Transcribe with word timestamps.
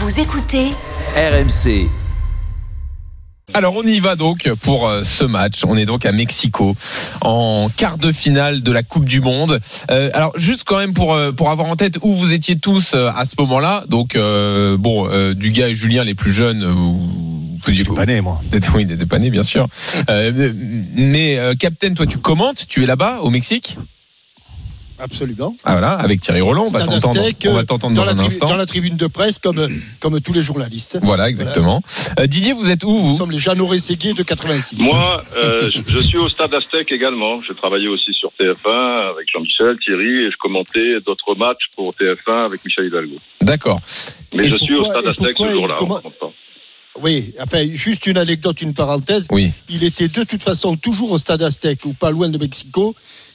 Vous 0.00 0.18
écoutez 0.18 0.70
RMC. 1.14 1.86
Alors 3.52 3.76
on 3.76 3.82
y 3.82 4.00
va 4.00 4.16
donc 4.16 4.50
pour 4.62 4.88
euh, 4.88 5.02
ce 5.02 5.24
match. 5.24 5.62
On 5.66 5.76
est 5.76 5.84
donc 5.84 6.06
à 6.06 6.12
Mexico 6.12 6.74
en 7.20 7.68
quart 7.76 7.98
de 7.98 8.10
finale 8.10 8.62
de 8.62 8.72
la 8.72 8.82
Coupe 8.82 9.04
du 9.04 9.20
Monde. 9.20 9.60
Euh, 9.90 10.08
alors 10.14 10.32
juste 10.36 10.64
quand 10.64 10.78
même 10.78 10.94
pour 10.94 11.12
euh, 11.12 11.32
pour 11.32 11.50
avoir 11.50 11.68
en 11.68 11.76
tête 11.76 11.98
où 12.00 12.14
vous 12.14 12.32
étiez 12.32 12.58
tous 12.58 12.94
à 12.94 13.26
ce 13.26 13.34
moment-là. 13.40 13.84
Donc 13.88 14.16
euh, 14.16 14.78
bon, 14.78 15.06
euh, 15.10 15.34
Dugas 15.34 15.68
et 15.68 15.74
Julien 15.74 16.02
les 16.04 16.14
plus 16.14 16.32
jeunes. 16.32 16.64
Vous, 16.64 17.60
Je 17.66 17.72
suis 17.74 17.84
pas 17.84 18.06
né, 18.06 18.22
moi. 18.22 18.40
Oui, 18.74 18.86
t'étais 18.86 19.04
pas 19.04 19.18
né, 19.18 19.28
bien 19.28 19.42
sûr. 19.42 19.68
Euh, 20.08 20.52
mais 20.94 21.38
euh, 21.38 21.52
Captain, 21.58 21.92
toi 21.92 22.06
tu 22.06 22.16
commentes, 22.16 22.64
tu 22.66 22.82
es 22.84 22.86
là-bas 22.86 23.18
au 23.20 23.28
Mexique? 23.28 23.76
Absolument. 25.00 25.56
Ah 25.64 25.72
voilà, 25.72 25.92
avec 25.92 26.20
Thierry 26.20 26.40
Roland, 26.40 26.64
on 26.64 26.70
va 26.70 26.80
t'entendre. 26.80 27.18
Aztec, 27.20 27.46
On 27.48 27.54
va 27.54 27.64
t'entendre 27.64 27.94
dans, 27.96 28.02
dans, 28.02 28.06
la 28.06 28.12
un 28.12 28.14
tribu- 28.14 28.26
instant. 28.26 28.48
dans 28.48 28.56
la 28.56 28.66
tribune 28.66 28.96
de 28.96 29.06
presse, 29.06 29.38
comme, 29.38 29.66
comme 30.00 30.20
tous 30.20 30.32
les 30.32 30.42
journalistes. 30.42 30.98
Voilà, 31.02 31.28
exactement. 31.28 31.82
Euh, 32.18 32.26
Didier, 32.26 32.52
vous 32.52 32.68
êtes 32.68 32.84
où 32.84 32.90
Nous 32.92 33.00
vous 33.10 33.16
sommes 33.16 33.30
les 33.30 33.38
Jeannot 33.38 33.76
Séguier 33.78 34.12
de 34.12 34.22
86. 34.22 34.78
Moi, 34.80 35.22
euh, 35.36 35.70
je, 35.74 35.80
je 35.92 35.98
suis 36.00 36.18
au 36.18 36.28
stade 36.28 36.52
Aztec 36.52 36.92
également. 36.92 37.40
J'ai 37.42 37.54
travaillé 37.54 37.88
aussi 37.88 38.12
sur 38.12 38.30
TF1 38.38 39.10
avec 39.14 39.26
Jean-Michel, 39.32 39.76
Thierry, 39.84 40.26
et 40.26 40.30
je 40.30 40.36
commentais 40.38 41.00
d'autres 41.06 41.34
matchs 41.34 41.64
pour 41.76 41.92
TF1 41.94 42.44
avec 42.44 42.64
Michel 42.64 42.86
Hidalgo. 42.86 43.16
D'accord. 43.40 43.78
Mais 44.34 44.44
Et 44.44 44.48
je 44.48 44.56
suis 44.56 44.74
au 44.76 44.84
stade 44.84 45.06
Aztec 45.06 45.36
ce 45.38 45.48
jour-là. 45.48 45.76
Oui, 47.00 47.32
enfin, 47.40 47.66
juste 47.72 48.06
une 48.06 48.18
anecdote, 48.18 48.60
une 48.60 48.74
parenthèse. 48.74 49.26
Oui. 49.30 49.52
Il 49.70 49.84
était 49.84 50.08
de 50.08 50.24
toute 50.24 50.42
façon 50.42 50.76
toujours 50.76 51.12
au 51.12 51.18
stade 51.18 51.40
Aztec 51.42 51.84
ou 51.84 51.92
pas 51.94 52.10
loin 52.10 52.28
de 52.28 52.36
Mexico. 52.36 52.94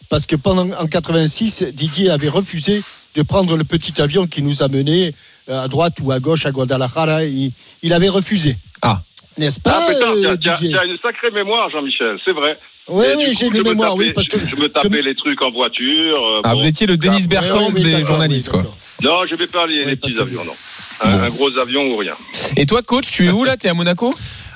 Parce 0.09 0.25
que 0.27 0.35
pendant 0.35 0.69
en 0.77 0.85
86, 0.87 1.63
Didier 1.73 2.09
avait 2.09 2.29
refusé 2.29 2.81
de 3.15 3.21
prendre 3.21 3.55
le 3.57 3.63
petit 3.63 4.01
avion 4.01 4.27
qui 4.27 4.41
nous 4.41 4.61
a 4.63 4.67
menés 4.67 5.13
euh, 5.49 5.63
à 5.63 5.67
droite 5.67 5.95
ou 6.01 6.11
à 6.11 6.19
gauche 6.19 6.45
à 6.45 6.51
Guadalajara. 6.51 7.23
Il, 7.25 7.51
il 7.81 7.93
avait 7.93 8.09
refusé. 8.09 8.57
Ah. 8.81 9.01
N'est-ce 9.37 9.59
pas, 9.59 9.83
Ah, 9.85 9.91
putain, 9.91 10.11
euh, 10.29 10.35
Didier 10.37 10.71
t'as 10.71 10.85
une 10.85 10.97
sacrée 11.01 11.29
mémoire, 11.31 11.69
Jean-Michel, 11.69 12.17
c'est 12.23 12.31
vrai. 12.31 12.57
Oui, 12.87 13.03
oui, 13.17 13.25
j'ai 13.37 13.49
coup, 13.49 13.51
une 13.57 13.57
je 13.57 13.63
me 13.63 13.69
mémoire, 13.71 13.95
oui, 13.95 14.05
tapais- 14.05 14.13
parce 14.13 14.27
que 14.29 14.37
je, 14.39 14.45
je 14.45 14.55
me 14.61 14.69
tapais 14.69 15.01
les 15.01 15.13
trucs 15.15 15.41
en 15.41 15.49
voiture. 15.49 16.23
euh, 16.23 16.41
Ah, 16.43 16.53
bon. 16.53 16.61
vous 16.61 16.67
étiez 16.67 16.87
le 16.87 16.95
Denis 16.95 17.27
Bergkamp 17.27 17.67
Oui, 17.73 17.81
oui, 17.83 17.83
des 17.83 18.03
journalistes, 18.05 18.49
quoi. 18.49 18.63
Non, 19.03 19.25
je 19.27 19.35
vais 19.35 19.47
pas 19.47 19.65
les, 19.67 19.79
Oui, 19.79 19.85
les 19.87 19.95
petits 19.97 20.17
avions, 20.17 20.45
non. 20.45 20.53
Un, 21.01 21.17
Bon. 21.17 21.23
un 21.23 21.29
gros 21.29 21.57
avion 21.57 21.85
ou 21.89 21.97
rien. 21.97 22.13
Et 22.55 22.65
toi, 22.65 22.81
coach, 22.81 23.07
tu 23.11 23.27
es 23.27 23.31
où 23.31 23.43
là? 23.43 23.57
T'es 23.57 23.67
à 23.67 23.73
Monaco? 23.73 24.13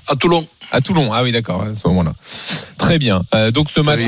À 0.07 0.15
Toulon, 0.15 0.47
À 0.71 0.81
Toulon. 0.81 1.11
Ah 1.11 1.23
oui, 1.23 1.31
d'accord, 1.31 1.63
à 1.63 1.75
ce 1.75 1.87
moment-là. 1.87 2.13
Très 2.77 2.99
bien. 2.99 3.23
Euh, 3.33 3.51
donc 3.51 3.69
ce 3.69 3.81
match, 3.81 4.01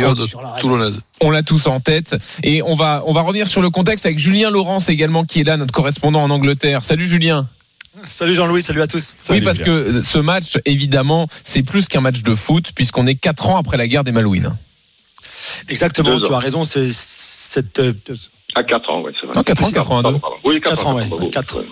toulonnaise. 0.60 1.00
on 1.20 1.32
l'a 1.32 1.44
tous 1.44 1.68
en 1.68 1.80
tête. 1.80 2.16
Et 2.44 2.62
on 2.62 2.76
va, 2.76 3.04
on 3.06 3.14
va 3.14 3.22
revenir 3.22 3.48
sur 3.48 3.62
le 3.62 3.70
contexte 3.70 4.06
avec 4.06 4.20
Julien 4.20 4.50
Laurence 4.50 4.90
également 4.90 5.26
qui 5.26 5.42
est 5.42 5.44
là, 5.44 5.58
notre 5.58 5.74
correspondant 5.74 6.22
en 6.22 6.30
Angleterre. 6.30 6.84
Salut 6.84 7.08
Julien. 7.08 7.48
Salut 8.06 8.36
Jean-Louis, 8.36 8.62
salut 8.62 8.82
à 8.82 8.88
tous. 8.88 9.18
oui, 9.30 9.42
parce 9.42 9.60
que 9.60 10.02
ce 10.02 10.18
match, 10.18 10.58
évidemment, 10.66 11.28
c'est 11.44 11.62
plus 11.62 11.88
qu'un 11.88 12.02
match 12.02 12.24
de 12.24 12.36
foot 12.36 12.72
puisqu'on 12.74 13.06
est 13.06 13.16
quatre 13.16 13.50
ans 13.50 13.58
après 13.58 13.78
la 13.78 13.88
guerre 13.88 14.04
des 14.04 14.14
Malouines. 14.14 14.56
Exactement, 15.68 16.20
tu 16.20 16.34
as 16.34 16.40
raison, 16.40 16.64
c'est 16.64 16.92
cette 16.92 17.80
euh, 17.80 17.94
À 18.56 18.64
4 18.64 18.90
ans, 18.90 19.02
oui, 19.06 19.12
c'est 19.20 19.28
vrai. 19.28 19.34
Non, 19.36 19.44
4 19.44 19.64
ans, 19.64 19.68
C'est 19.68 19.74
82. 19.74 20.04
pardon, 20.04 20.20
pardon. 20.20 20.36
Oui, 20.44 20.56
4, 20.60 20.70
Quatre 20.76 20.88
ans, 20.88 20.94
bravo. 20.94 21.30
Quatre. 21.30 21.60
Ouais. 21.60 21.66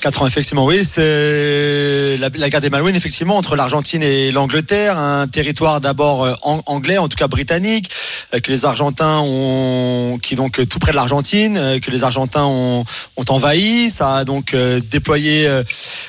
4 0.00 0.22
ans 0.22 0.26
effectivement. 0.26 0.64
Oui, 0.64 0.84
c'est 0.84 2.16
la, 2.18 2.28
la 2.34 2.50
guerre 2.50 2.60
des 2.60 2.70
Malouines 2.70 2.96
effectivement 2.96 3.36
entre 3.36 3.54
l'Argentine 3.54 4.02
et 4.02 4.32
l'Angleterre, 4.32 4.98
un 4.98 5.28
territoire 5.28 5.80
d'abord 5.80 6.24
euh, 6.24 6.32
an- 6.42 6.62
anglais, 6.66 6.98
en 6.98 7.06
tout 7.08 7.16
cas 7.16 7.28
britannique, 7.28 7.90
euh, 8.34 8.40
que 8.40 8.50
les 8.50 8.64
Argentins 8.64 9.18
ont 9.22 10.18
qui 10.20 10.34
est 10.34 10.36
donc 10.36 10.58
euh, 10.58 10.66
tout 10.66 10.78
près 10.80 10.90
de 10.90 10.96
l'Argentine, 10.96 11.78
que 11.80 11.90
les 11.90 12.02
Argentins 12.02 12.44
ont, 12.44 12.84
ont 13.16 13.24
envahi, 13.28 13.90
ça 13.90 14.16
a 14.16 14.24
donc 14.24 14.54
déployé 14.90 15.48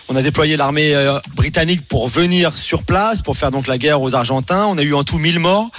on 0.10 0.16
a 0.16 0.22
déployé 0.22 0.58
l'armée 0.58 0.96
britannique 1.36 1.88
pour 1.88 2.08
venir 2.08 2.58
sur 2.58 2.84
place 2.84 3.22
pour 3.22 3.38
faire 3.38 3.52
donc 3.52 3.68
la 3.68 3.78
guerre 3.78 4.02
aux 4.02 4.16
Argentins. 4.16 4.66
On 4.68 4.78
a 4.78 4.82
eu 4.82 4.94
en 4.94 5.04
tout 5.04 5.20
1000 5.20 5.40
morts 5.40 5.70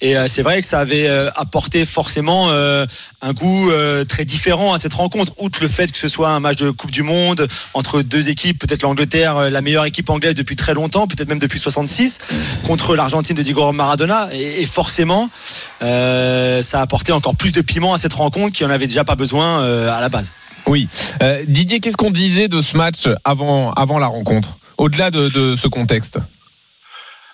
et 0.00 0.14
c'est 0.28 0.42
vrai 0.42 0.60
que 0.60 0.66
ça 0.66 0.80
avait 0.80 1.08
apporté 1.36 1.86
forcément 1.86 2.50
un 2.50 3.32
goût 3.32 3.70
très 4.08 4.24
différent 4.24 4.72
à 4.72 4.78
cette 4.78 4.94
rencontre. 4.94 5.32
Outre 5.38 5.58
le 5.62 5.68
fait 5.68 5.90
que 5.92 5.98
ce 5.98 6.08
soit 6.08 6.30
un 6.30 6.40
match 6.40 6.56
de 6.56 6.70
Coupe 6.70 6.90
du 6.90 7.02
Monde 7.02 7.46
entre 7.74 8.02
deux 8.02 8.28
équipes, 8.28 8.58
peut-être 8.58 8.82
l'Angleterre, 8.82 9.36
euh, 9.36 9.50
la 9.50 9.60
meilleure 9.60 9.84
équipe 9.84 10.10
anglaise 10.10 10.34
depuis 10.34 10.56
très 10.56 10.74
longtemps, 10.74 11.06
peut-être 11.06 11.28
même 11.28 11.38
depuis 11.38 11.58
66, 11.58 12.18
contre 12.66 12.96
l'Argentine 12.96 13.36
de 13.36 13.42
Diego 13.42 13.72
Maradona, 13.72 14.28
et, 14.32 14.64
forcément, 14.66 15.28
euh, 15.82 16.62
ça 16.62 16.80
a 16.80 16.82
apporté 16.82 17.12
encore 17.12 17.36
plus 17.36 17.52
de 17.52 17.60
piment 17.60 17.94
à 17.94 17.98
cette 17.98 18.14
rencontre 18.14 18.52
qui 18.52 18.64
en 18.64 18.70
avait 18.70 18.86
déjà 18.86 19.04
pas 19.04 19.14
besoin 19.16 19.60
euh, 19.60 19.90
à 19.90 20.00
la 20.00 20.08
base. 20.08 20.32
Oui. 20.66 20.88
Euh, 21.22 21.44
Didier, 21.46 21.80
qu'est-ce 21.80 21.96
qu'on 21.96 22.10
disait 22.10 22.48
de 22.48 22.60
ce 22.60 22.76
match 22.76 23.08
avant, 23.24 23.72
la 23.98 24.06
rencontre? 24.06 24.58
Au-delà 24.78 25.10
de, 25.10 25.28
de 25.28 25.56
ce 25.56 25.68
contexte? 25.68 26.18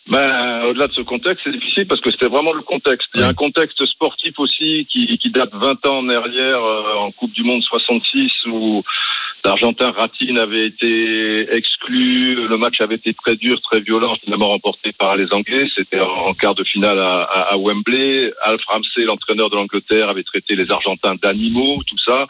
Ben, 0.09 0.65
au-delà 0.65 0.89
de 0.89 0.93
ce 0.93 1.01
contexte, 1.01 1.45
c'est 1.45 1.53
difficile 1.53 1.87
parce 1.87 2.01
que 2.01 2.11
c'était 2.11 2.27
vraiment 2.27 2.53
le 2.53 2.63
contexte. 2.63 3.09
Il 3.15 3.21
y 3.21 3.23
a 3.25 3.29
un 3.29 3.35
contexte 3.35 3.85
sportif 3.87 4.37
aussi 4.39 4.85
qui, 4.91 5.17
qui 5.19 5.31
date 5.31 5.51
20 5.53 5.87
ans 5.87 5.99
en 5.99 6.09
arrière 6.09 6.61
euh, 6.63 6.95
en 6.97 7.13
Coupe 7.13 7.33
du 7.33 7.45
Monde 7.45 7.63
66 7.63 8.33
où 8.47 8.83
l'Argentin 9.45 9.93
Ratine 9.93 10.39
avait 10.39 10.67
été 10.67 11.55
exclu, 11.55 12.35
le 12.49 12.57
match 12.57 12.81
avait 12.81 12.97
été 12.97 13.15
très 13.15 13.37
dur, 13.37 13.61
très 13.61 13.81
violent, 13.81 14.17
finalement 14.23 14.49
remporté 14.49 14.93
par 14.93 15.15
les 15.17 15.27
Anglais. 15.33 15.67
C'était 15.75 16.01
en, 16.01 16.33
quart 16.35 16.57
de 16.57 16.65
finale 16.65 16.99
à, 16.99 17.23
à- 17.23 17.53
à 17.53 17.57
Wembley. 17.57 18.33
Alf 18.43 18.63
Ramsey, 18.67 19.05
l'entraîneur 19.05 19.51
de 19.51 19.57
l'Angleterre, 19.57 20.09
avait 20.09 20.23
traité 20.25 20.57
les 20.57 20.71
Argentins 20.73 21.15
d'animaux, 21.23 21.81
tout 21.87 21.99
ça. 22.05 22.27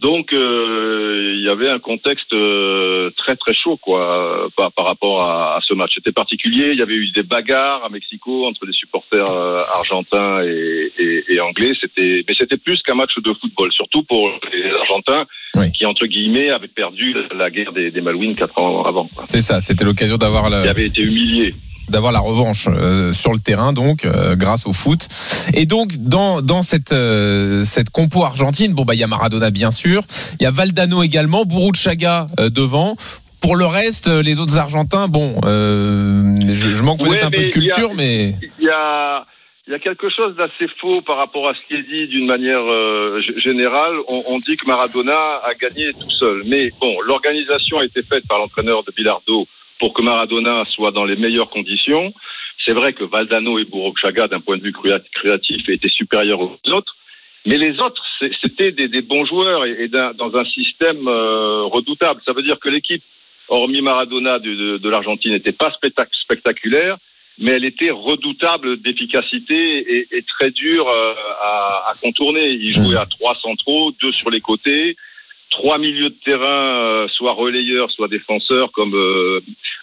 Donc 0.00 0.32
euh, 0.32 1.32
il 1.36 1.42
y 1.44 1.48
avait 1.48 1.70
un 1.70 1.78
contexte 1.78 2.32
euh, 2.32 3.10
très 3.16 3.36
très 3.36 3.54
chaud 3.54 3.76
quoi 3.80 4.48
par, 4.56 4.72
par 4.72 4.84
rapport 4.86 5.22
à, 5.22 5.56
à 5.56 5.60
ce 5.62 5.72
match. 5.72 5.92
C'était 5.94 6.12
particulier. 6.12 6.70
Il 6.72 6.78
y 6.78 6.82
avait 6.82 6.94
eu 6.94 7.10
des 7.12 7.22
bagarres 7.22 7.84
à 7.84 7.88
Mexico 7.88 8.46
entre 8.46 8.66
les 8.66 8.72
supporters 8.72 9.30
euh, 9.30 9.60
argentins 9.78 10.42
et, 10.42 10.90
et, 10.98 11.24
et 11.34 11.40
anglais. 11.40 11.72
C'était 11.80 12.24
mais 12.26 12.34
c'était 12.34 12.56
plus 12.58 12.82
qu'un 12.82 12.96
match 12.96 13.14
de 13.16 13.32
football, 13.40 13.72
surtout 13.72 14.02
pour 14.02 14.30
les 14.52 14.64
Argentins 14.80 15.26
Oui. 15.56 15.70
qui 15.72 15.86
entre 15.86 16.06
guillemets 16.06 16.50
avaient 16.50 16.68
perdu 16.68 17.14
la 17.34 17.50
guerre 17.50 17.72
des, 17.72 17.90
des 17.90 18.00
Malouines 18.00 18.34
quatre 18.34 18.58
ans 18.58 18.82
avant. 18.84 19.08
quoi. 19.14 19.24
C'est 19.28 19.40
ça, 19.42 19.60
c'était 19.60 19.84
l'occasion 19.84 20.16
d'avoir 20.18 20.44
Qui 20.46 20.50
la, 20.50 20.70
avaient 20.70 20.86
été 20.86 21.02
humiliés. 21.02 21.54
D'avoir 21.88 22.12
la 22.12 22.20
revanche 22.20 22.68
euh, 22.68 23.12
sur 23.12 23.32
le 23.32 23.38
terrain, 23.38 23.72
donc 23.72 24.04
euh, 24.04 24.36
grâce 24.36 24.66
au 24.66 24.72
foot. 24.72 25.06
Et 25.54 25.66
donc 25.66 25.96
dans 25.96 26.40
dans 26.42 26.62
cette 26.62 26.92
euh, 26.92 27.64
cette 27.64 27.90
compo 27.90 28.24
argentine, 28.24 28.72
bon 28.72 28.84
bah 28.84 28.94
il 28.94 29.00
y 29.00 29.04
a 29.04 29.06
Maradona 29.06 29.50
bien 29.50 29.70
sûr, 29.70 30.02
il 30.40 30.42
y 30.42 30.46
a 30.46 30.50
Valdano 30.50 31.02
également, 31.02 31.44
Burruchaga 31.44 32.26
euh, 32.40 32.50
devant. 32.50 32.96
Pour 33.40 33.56
le 33.56 33.66
reste, 33.66 34.08
euh, 34.08 34.22
les 34.22 34.38
autres 34.38 34.56
Argentins, 34.56 35.06
bon, 35.06 35.38
euh, 35.44 36.40
je, 36.54 36.72
je 36.72 36.82
manque 36.82 37.02
Ouais, 37.02 37.10
peut-être 37.10 37.26
un 37.26 37.30
peu 37.30 37.42
de 37.42 37.42
il 37.42 37.46
y 37.64 37.70
a- 37.70 37.74
culture, 37.74 37.92
mais 37.94 38.36
Il 38.58 38.64
y 38.64 38.70
a, 38.70 39.16
il 39.66 39.72
y 39.72 39.74
a 39.74 39.78
quelque 39.78 40.08
chose 40.08 40.34
d'assez 40.36 40.66
faux 40.80 41.02
par 41.02 41.18
rapport 41.18 41.46
à 41.48 41.52
ce 41.52 41.58
qui 41.68 41.74
est 41.78 41.82
dit 41.98 42.08
d'une 42.08 42.26
manière 42.26 42.62
euh, 42.62 43.20
générale. 43.36 43.96
On, 44.08 44.22
on 44.28 44.38
dit 44.38 44.56
que 44.56 44.66
Maradona 44.66 45.12
a 45.44 45.52
gagné 45.60 45.92
tout 45.92 46.10
seul. 46.10 46.42
Mais 46.46 46.70
bon, 46.80 46.98
l'organisation 47.02 47.78
a 47.80 47.84
été 47.84 48.02
faite 48.02 48.26
par 48.26 48.38
l'entraîneur 48.38 48.82
de 48.82 48.92
Bilardo 48.96 49.46
pour 49.78 49.92
que 49.94 50.02
Maradona 50.02 50.64
soit 50.64 50.92
dans 50.92 51.04
les 51.04 51.16
meilleures 51.16 51.48
conditions. 51.48 52.12
C'est 52.64 52.72
vrai 52.72 52.92
que 52.92 53.04
Valdano 53.04 53.58
et 53.58 53.64
Burruchaga, 53.64 54.28
d'un 54.28 54.40
point 54.40 54.56
de 54.56 54.62
vue 54.62 54.72
créa- 54.72 55.00
créatif, 55.12 55.68
étaient 55.68 55.88
supérieurs 55.88 56.40
aux 56.40 56.58
autres. 56.70 56.96
Mais 57.46 57.58
les 57.58 57.78
autres, 57.80 58.02
c'était 58.40 58.72
des, 58.72 58.88
des 58.88 59.02
bons 59.02 59.26
joueurs 59.26 59.66
et, 59.66 59.88
dans 59.88 60.36
un 60.36 60.44
système 60.46 61.06
euh, 61.08 61.64
redoutable. 61.64 62.22
Ça 62.24 62.32
veut 62.32 62.42
dire 62.42 62.58
que 62.58 62.70
l'équipe, 62.70 63.02
hormis 63.48 63.82
Maradona 63.82 64.38
de, 64.38 64.54
de, 64.54 64.78
de 64.78 64.88
l'Argentine, 64.88 65.32
n'était 65.32 65.52
pas 65.52 65.70
spectac- 65.70 66.08
spectaculaire 66.12 66.96
mais 67.38 67.50
elle 67.50 67.64
était 67.64 67.90
redoutable 67.90 68.80
d'efficacité 68.80 69.78
et, 69.96 70.06
et 70.12 70.22
très 70.22 70.52
dure 70.52 70.88
euh, 70.88 71.14
à, 71.42 71.88
à 71.90 71.92
contourner. 72.00 72.48
Il 72.50 72.72
jouait 72.74 72.96
à 72.96 73.06
trois 73.06 73.34
centraux, 73.34 73.90
deux 74.00 74.12
sur 74.12 74.30
les 74.30 74.40
côtés, 74.40 74.96
trois 75.54 75.78
milieux 75.78 76.10
de 76.10 76.16
terrain, 76.24 77.04
euh, 77.04 77.08
soit 77.08 77.32
relayeurs, 77.32 77.90
soit 77.92 78.08
défenseurs, 78.08 78.72
comme 78.72 78.94
euh, 78.94 79.40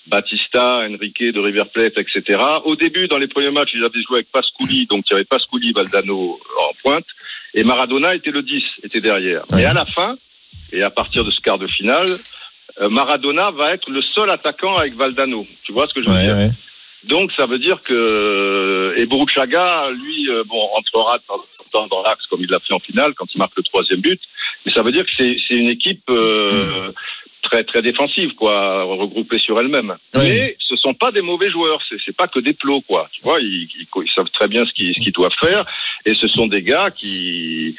Batista, 0.07 0.81
Enrique 0.90 1.24
de 1.24 1.40
River 1.40 1.63
Plate, 1.74 1.98
etc. 1.98 2.42
Au 2.66 2.75
début, 2.75 3.07
dans 3.07 3.18
les 3.18 3.30
premiers 3.30 3.51
matchs, 3.51 3.72
ils 3.74 3.84
avaient 3.84 4.04
joué 4.06 4.18
avec 4.18 4.31
Pasculi, 4.31 4.86
donc 4.88 5.06
il 5.07 5.13
y 5.13 5.16
avait 5.16 5.24
Pasculi, 5.24 5.72
Valdano 5.74 6.40
en 6.60 6.74
pointe, 6.84 7.06
et 7.54 7.63
Maradona 7.63 8.13
était 8.16 8.31
le 8.31 8.42
10, 8.42 8.63
était 8.84 9.00
derrière. 9.00 9.44
Et 9.57 9.63
à 9.63 9.74
la 9.74 9.86
fin, 9.86 10.18
et 10.74 10.84
à 10.84 10.90
partir 10.90 11.24
de 11.24 11.31
ce 11.31 11.40
quart 11.40 11.57
de 11.57 11.68
finale, 11.68 12.07
euh, 12.81 12.90
Maradona 12.90 13.51
va 13.51 13.74
être 13.74 13.90
le 13.90 14.01
seul 14.01 14.30
attaquant 14.30 14.75
avec 14.75 14.94
Valdano. 14.96 15.48
Tu 15.63 15.72
vois 15.72 15.88
ce 15.88 15.94
que 15.94 16.01
je 16.04 16.10
veux 16.10 16.16
ouais, 16.16 16.25
dire? 16.25 16.36
ouais. 16.36 16.51
Donc 17.06 17.31
ça 17.33 17.45
veut 17.45 17.59
dire 17.59 17.80
que 17.81 18.94
et 18.98 19.06
Burruchaga, 19.06 19.89
lui, 19.92 20.30
euh, 20.30 20.44
bon, 20.48 20.62
entrera 20.75 21.18
de 21.18 21.24
temps 21.27 21.36
en 21.36 21.63
temps 21.71 21.88
dans 21.88 22.03
l'axe 22.03 22.25
comme 22.27 22.42
il 22.44 22.50
l'a 22.50 22.59
fait 22.59 22.74
en 22.74 22.80
finale 22.80 23.13
quand 23.15 23.25
il 23.33 23.38
marque 23.38 23.56
le 23.57 23.63
troisième 23.63 24.01
but. 24.01 24.19
Mais 24.65 24.71
ça 24.74 24.81
veut 24.83 24.92
dire 24.92 25.06
que 25.06 25.12
c'est 25.18 25.56
une 25.56 25.69
équipe 25.69 26.03
euh, 26.09 26.92
très 27.42 27.63
très 27.63 27.81
défensive, 27.81 28.33
quoi, 28.36 28.83
regroupée 28.83 29.39
sur 29.39 29.59
elle-même. 29.59 29.95
Oui. 30.13 30.19
Mais 30.21 30.57
ce 30.59 30.75
sont 30.75 30.94
pas 30.94 31.12
des 31.12 31.21
mauvais 31.21 31.48
joueurs, 31.48 31.81
c'est 32.06 32.15
pas 32.15 32.27
que 32.27 32.39
des 32.39 32.53
plots, 32.53 32.81
quoi. 32.81 33.09
Tu 33.13 33.21
vois, 33.24 33.39
ils, 33.42 33.63
ils- 33.80 33.88
ils 34.03 34.12
savent 34.12 34.30
très 34.31 34.48
bien 34.48 34.65
ce 34.65 34.71
qu'ils 34.74 34.94
qu'ils 34.94 35.12
doivent 35.13 35.31
faire, 35.39 35.65
et 36.06 36.13
ce 36.13 36.27
sont 36.27 36.45
des 36.48 36.62
gars 36.62 36.89
qui, 36.95 37.75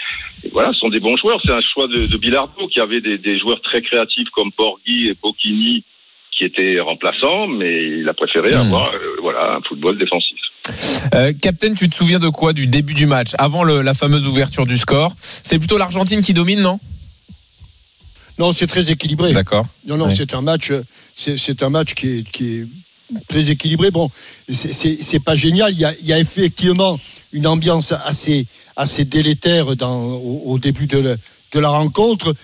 voilà, 0.51 0.73
sont 0.73 0.89
des 0.89 0.99
bons 1.01 1.17
joueurs. 1.17 1.41
C'est 1.45 1.53
un 1.53 1.61
choix 1.61 1.87
de, 1.87 1.99
de 2.01 2.17
Bilardo 2.17 2.67
qui 2.69 2.81
avait 2.81 3.01
des, 3.01 3.19
des 3.19 3.39
joueurs 3.39 3.61
très 3.61 3.83
créatifs 3.83 4.31
comme 4.31 4.51
Borghi 4.57 5.09
et 5.09 5.15
Bocchini 5.23 5.85
qui 6.37 6.45
étaient 6.45 6.81
remplaçants, 6.81 7.47
mais 7.47 7.99
il 8.01 8.09
a 8.09 8.15
préféré 8.15 8.55
Hmm. 8.55 8.61
avoir, 8.63 8.93
euh, 8.95 8.99
voilà, 9.23 9.57
un 9.57 9.61
football 9.61 9.99
défensif. 9.99 10.39
Euh, 11.15 11.33
Captain, 11.41 11.75
tu 11.75 11.89
te 11.91 11.95
souviens 11.95 12.19
de 12.19 12.29
quoi 12.29 12.53
du 12.53 12.67
début 12.67 12.95
du 12.95 13.07
match, 13.07 13.31
avant 13.39 13.65
le- 13.65 13.83
la 13.83 13.95
fameuse 13.95 14.27
ouverture 14.27 14.65
du 14.65 14.79
score? 14.79 15.15
C'est 15.21 15.59
plutôt 15.59 15.77
l'Argentine 15.79 16.21
qui 16.23 16.33
domine, 16.33 16.61
non? 16.61 16.81
Non, 18.39 18.53
c'est 18.53 18.67
très 18.67 18.91
équilibré. 18.91 19.33
D'accord. 19.33 19.67
Non, 19.87 19.97
non, 19.99 20.09
c'est 20.11 20.33
un 20.35 20.41
match, 20.41 20.73
c'est 21.15 21.37
c'est 21.37 21.63
un 21.63 21.69
match 21.69 21.93
qui 21.95 22.19
est, 22.19 22.31
qui 22.31 22.45
est 22.61 22.67
très 23.29 23.51
équilibré. 23.51 23.91
Bon, 23.91 24.09
c'est- 24.51 24.73
c'est 24.73 25.03
c'est 25.03 25.21
pas 25.23 25.35
génial. 25.35 25.73
Il 25.73 25.79
y, 25.81 25.85
a, 25.85 25.93
il 26.01 26.07
y 26.07 26.13
a 26.15 26.19
effectivement 26.19 26.99
une 27.33 27.47
ambiance 27.47 27.93
assez, 27.93 28.47
assez 28.75 29.05
délétère 29.05 29.77
dans, 29.77 30.01
au, 30.15 30.43
au 30.47 30.59
début 30.59 30.87
de, 30.87 31.19
de 31.53 31.59
la 31.61 31.69
rencontre. 31.69 32.35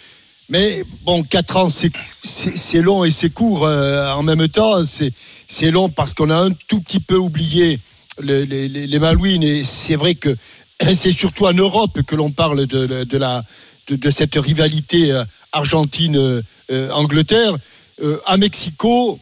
Mais 0.50 0.82
bon, 1.04 1.22
4 1.24 1.56
ans, 1.58 1.68
c'est- 1.68 2.80
long 2.80 3.04
et 3.04 3.10
c'est 3.10 3.28
court 3.30 3.66
euh, 3.66 4.10
en 4.12 4.22
même 4.22 4.48
temps. 4.48 4.82
C'est 4.84 5.70
long 5.70 5.88
parce 5.90 6.14
qu'on 6.14 6.30
a 6.30 6.36
un 6.36 6.50
tout 6.68 6.80
petit 6.80 7.00
peu 7.00 7.16
oublié 7.16 7.80
le- 8.18 8.44
les, 8.44 8.68
les, 8.68 8.86
les 8.86 8.98
Malouines. 8.98 9.42
Et 9.42 9.62
c'est 9.64 9.96
vrai 9.96 10.14
que 10.14 10.36
c'est 10.94 11.12
surtout 11.12 11.46
en 11.46 11.52
Europe 11.52 12.00
que 12.02 12.16
l'on 12.16 12.30
parle 12.30 12.66
de, 12.66 13.04
de 13.04 13.18
la, 13.18 13.44
de, 13.88 13.96
de 13.96 14.10
cette 14.10 14.36
rivalité 14.36 15.12
euh, 15.12 15.24
Argentine-Angleterre. 15.52 17.56
Euh, 18.02 18.18
à 18.26 18.36
Mexico, 18.36 19.18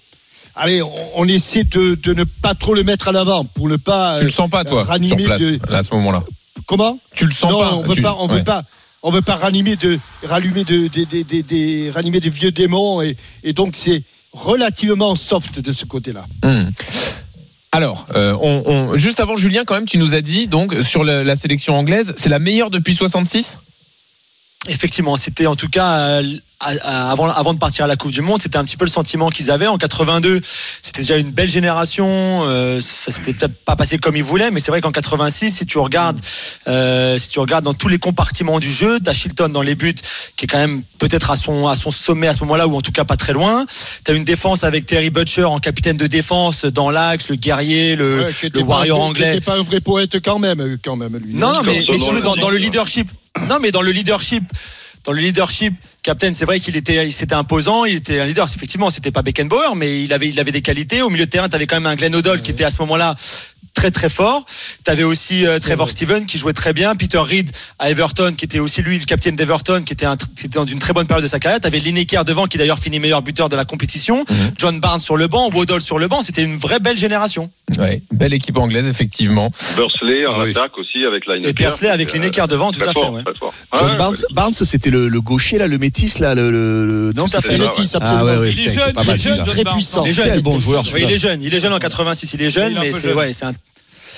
allez, 0.55 0.83
on, 0.83 0.91
on 1.17 1.29
essaie 1.29 1.65
de, 1.65 1.95
de 1.97 2.15
ne 2.15 2.25
pas 2.25 2.55
trop 2.55 2.75
le 2.75 2.85
mettre 2.85 3.09
en 3.09 3.15
avant 3.15 3.45
pour 3.45 3.69
ne 3.69 3.77
pas. 3.77 4.19
Tu 4.21 4.27
le 4.27 4.31
sens 4.31 4.49
pas, 4.51 4.65
toi, 4.65 4.83
sur 4.83 4.89
ranimer 4.93 5.25
place, 5.25 5.41
de- 5.41 5.59
là, 5.69 5.79
à 5.79 5.83
ce 5.83 5.93
moment-là 5.95 6.23
comment? 6.67 6.99
Tu 7.15 7.27
le 7.27 7.33
sens 7.33 7.53
Non, 7.53 7.61
pas 7.61 7.75
on 7.75 7.83
veut 7.83 7.95
tu- 7.95 8.03
pas, 8.03 8.17
on 8.19 8.29
ouais. 8.29 8.39
veut 8.39 8.45
pas. 8.45 8.65
On 9.03 9.11
veut 9.11 9.23
pas 9.23 9.37
ranimer 9.37 9.77
de, 9.77 9.99
rallumer 10.25 10.65
de, 10.65 12.31
vieux 12.31 12.51
démons 12.51 13.03
et, 13.03 13.17
donc 13.53 13.77
c'est 13.77 14.03
relativement 14.33 15.15
soft 15.15 15.61
de 15.61 15.73
ce 15.73 15.85
côté-là. 15.85 16.27
Hmm. 16.43 16.71
Alors, 17.73 18.07
euh, 18.15 18.97
juste 18.97 19.21
avant 19.21 19.37
Julien, 19.37 19.65
quand 19.65 19.75
même, 19.75 19.87
tu 19.87 19.99
nous 19.99 20.15
as 20.15 20.23
dit 20.23 20.47
donc 20.47 20.75
sur 20.83 21.05
la 21.05 21.37
sélection 21.37 21.77
anglaise, 21.77 22.15
c'est 22.17 22.31
la 22.31 22.39
meilleure 22.39 22.71
depuis 22.71 22.95
66 22.95 23.59
Effectivement, 24.69 25.17
c'était 25.17 25.47
en 25.47 25.55
tout 25.57 25.69
cas 25.69 25.99
euh, 25.99 26.23
avant, 26.61 27.29
avant 27.31 27.53
de 27.55 27.59
partir 27.59 27.85
à 27.85 27.89
la 27.89 27.97
Coupe 27.97 28.11
du 28.13 28.23
Monde, 28.23 28.41
c'était 28.43 28.57
un 28.57 28.65
petit 28.65 28.77
peu 28.77 28.85
le 28.85 28.91
sentiment 28.91 29.29
qu'ils 29.31 29.51
avaient. 29.51 29.67
En 29.67 29.77
82, 29.77 30.41
c'était 30.83 31.03
déjà 31.03 31.19
une 31.19 31.31
belle 31.31 31.49
génération. 31.51 32.07
euh, 32.09 32.81
ça 32.81 33.13
s'était 33.13 33.33
peut-être 33.35 33.55
pas 33.65 33.77
passé 33.77 33.99
comme 33.99 34.17
ils 34.17 34.25
voulaient, 34.25 34.51
mais 34.51 34.61
c'est 34.61 34.71
vrai 34.71 34.81
qu'en 34.81 34.91
86, 34.91 35.51
si 35.59 35.67
tu 35.67 35.79
regardes, 35.79 36.19
euh, 36.67 37.19
si 37.19 37.29
tu 37.29 37.39
regardes 37.39 37.65
dans 37.65 37.75
tous 37.75 37.89
les 37.89 37.99
compartiments 37.99 38.59
du 38.59 38.73
jeu, 38.73 38.99
t'as 39.01 39.13
Shilton 39.13 39.51
dans 39.51 39.63
les 39.63 39.75
buts, 39.75 39.95
qui 40.37 40.47
est 40.47 40.49
quand 40.49 40.59
même 40.59 40.83
peut-être 40.99 41.31
à 41.31 41.37
son 41.37 41.69
à 41.69 41.77
son 41.77 41.91
sommet 41.91 42.27
à 42.27 42.33
ce 42.35 42.41
moment-là, 42.41 42.67
ou 42.67 42.75
en 42.77 42.81
tout 42.81 42.93
cas 42.93 43.05
pas 43.05 43.17
très 43.17 43.35
loin. 43.35 43.67
T'as 44.05 44.15
une 44.15 44.25
défense 44.25 44.65
avec 44.65 44.87
Terry 44.87 45.11
Butcher 45.11 45.45
en 45.45 45.59
capitaine 45.59 45.97
de 45.99 46.07
défense 46.07 46.65
dans 46.65 46.91
l'axe, 46.91 47.29
le 47.29 47.37
guerrier, 47.37 47.95
le, 47.97 48.25
Ouais, 48.25 48.33
le 48.43 48.51
pas 48.61 48.67
warrior 48.67 49.01
anglais. 49.01 49.31
qui 49.33 49.37
était 49.37 49.45
pas 49.45 49.59
un 49.59 49.63
vrai 49.63 49.81
poète 49.81 50.17
quand 50.25 50.39
même, 50.39 50.79
quand 50.83 50.97
même 50.97 51.19
lui. 51.19 51.35
Non, 51.35 51.53
non, 51.53 51.63
mais, 51.63 51.85
mais 51.89 52.23
dans, 52.23 52.35
dans 52.35 52.49
le 52.51 52.57
leadership. 52.57 53.11
Non, 53.49 53.59
mais 53.61 53.71
dans 53.71 53.83
le 53.83 53.91
leadership. 53.91 54.45
Dans 55.05 55.13
le 55.13 55.21
leadership, 55.21 55.73
Captain, 56.03 56.33
c'est 56.33 56.45
vrai 56.45 56.59
qu'il 56.59 56.75
était, 56.75 57.07
il 57.07 57.13
s'était 57.13 57.37
imposant, 57.37 57.85
il 57.85 57.95
était 57.95 58.21
un 58.21 58.27
leader. 58.27 58.49
Effectivement, 58.53 58.91
c'était 58.91 59.13
pas 59.13 59.23
Beckenbauer, 59.23 59.77
mais 59.77 60.03
il 60.03 60.13
avait, 60.13 60.29
il 60.29 60.41
avait 60.41 60.51
des 60.51 60.63
qualités. 60.63 61.01
Au 61.01 61.11
milieu 61.11 61.27
de 61.27 61.31
terrain, 61.31 61.49
t'avais 61.49 61.67
quand 61.67 61.77
même 61.77 61.87
un 61.87 61.95
Glenn 61.95 62.15
O'Donnell 62.17 62.43
qui 62.43 62.51
était 62.51 62.65
à 62.65 62.71
ce 62.71 62.81
moment-là 62.83 63.15
très 63.77 63.93
très 63.93 64.09
fort. 64.09 64.45
T'avais 64.83 65.05
aussi 65.05 65.47
euh, 65.47 65.61
Trevor. 65.61 65.89
Steven 65.89 66.27
qui 66.27 66.39
jouait 66.39 66.55
très 66.55 66.73
bien, 66.73 66.97
Peter 66.97 67.19
Reed 67.19 67.51
à 67.79 67.91
Everton 67.91 68.33
qui 68.37 68.45
était 68.45 68.59
aussi 68.59 68.83
lui 68.83 68.99
le 68.99 69.05
capitaine 69.05 69.37
d'Everton 69.37 69.83
qui 69.85 69.93
était 69.93 70.07
un, 70.07 70.17
qui 70.17 70.47
était 70.47 70.59
dans 70.59 70.67
une 70.67 70.79
très 70.79 70.93
bonne 70.93 71.07
période 71.07 71.23
de 71.23 71.29
sa 71.29 71.39
carrière. 71.39 71.61
T'avais 71.61 71.79
Lineker 71.79 72.25
devant 72.25 72.47
qui 72.47 72.59
d'ailleurs 72.59 72.79
finit 72.79 72.99
meilleur 72.99 73.23
buteur 73.23 73.49
de 73.49 73.55
la 73.55 73.65
compétition. 73.65 74.25
John 74.57 74.81
Barnes 74.81 75.01
sur 75.01 75.17
le 75.17 75.29
banc, 75.29 75.51
Waddle 75.53 75.83
sur 75.83 75.99
le 75.99 76.09
banc. 76.09 76.23
C'était 76.23 76.43
une 76.43 76.57
vraie 76.57 76.81
belle 76.81 76.97
génération. 76.97 77.51
Ouais, 77.79 78.01
belle 78.13 78.33
équipe 78.33 78.57
anglaise, 78.59 78.87
effectivement. 78.87 79.51
Bursley 79.77 80.25
en 80.29 80.35
Ah 80.37 80.43
oui. 80.45 80.51
attaque 80.51 80.79
aussi 80.79 81.05
avec 81.05 81.27
Lineker. 81.27 81.51
Et 81.51 81.53
Persley 81.53 81.89
avec 81.89 82.09
C'était, 82.09 82.23
Lineker 82.23 82.47
devant, 82.47 82.71
tout 82.71 82.81
à 82.83 82.87
fait. 82.87 82.93
fort, 82.93 83.13
ouais. 83.13 83.23
John 83.77 83.91
Ouais, 83.91 83.97
Barnes, 84.33 84.53
c'était 84.53 84.91
le, 84.91 85.09
le 85.09 85.21
gaucher 85.21 85.59
là, 85.59 85.67
le 85.67 85.77
métis 85.77 86.21
là, 86.21 86.37
le, 86.37 86.49
le- 86.49 86.87
le- 86.87 87.13
non 87.17 87.27
Tout 87.27 87.37
à 87.37 87.41
c'est 87.41 87.49
fait. 87.51 87.57
ça, 87.59 87.65
Métis, 87.65 87.95
Ah 87.95 87.99
absolument. 87.99 88.25
ouais, 88.25 88.37
ouais, 88.39 88.53
Il 88.53 88.61
est 88.61 88.73
jeune, 88.73 88.93
il 89.03 89.11
est 89.11 89.17
jeune, 89.17 89.45
Très 89.45 89.65
puissant. 89.65 90.03
Il 90.05 90.11
est 90.11 90.13
jeune. 90.13 90.41
Bon 90.43 90.61
joueur 90.61 90.85
il 90.97 91.11
est 91.11 91.19
jeune, 91.19 91.43
il 91.43 91.53
est 91.53 91.59
jeune 91.59 91.73
en 91.73 91.79
86, 91.81 92.35
il 92.35 92.43
est 92.43 92.51
jeune, 92.51 92.75
mais 92.81 92.93
c'est 92.93 93.11
un, 93.45 93.53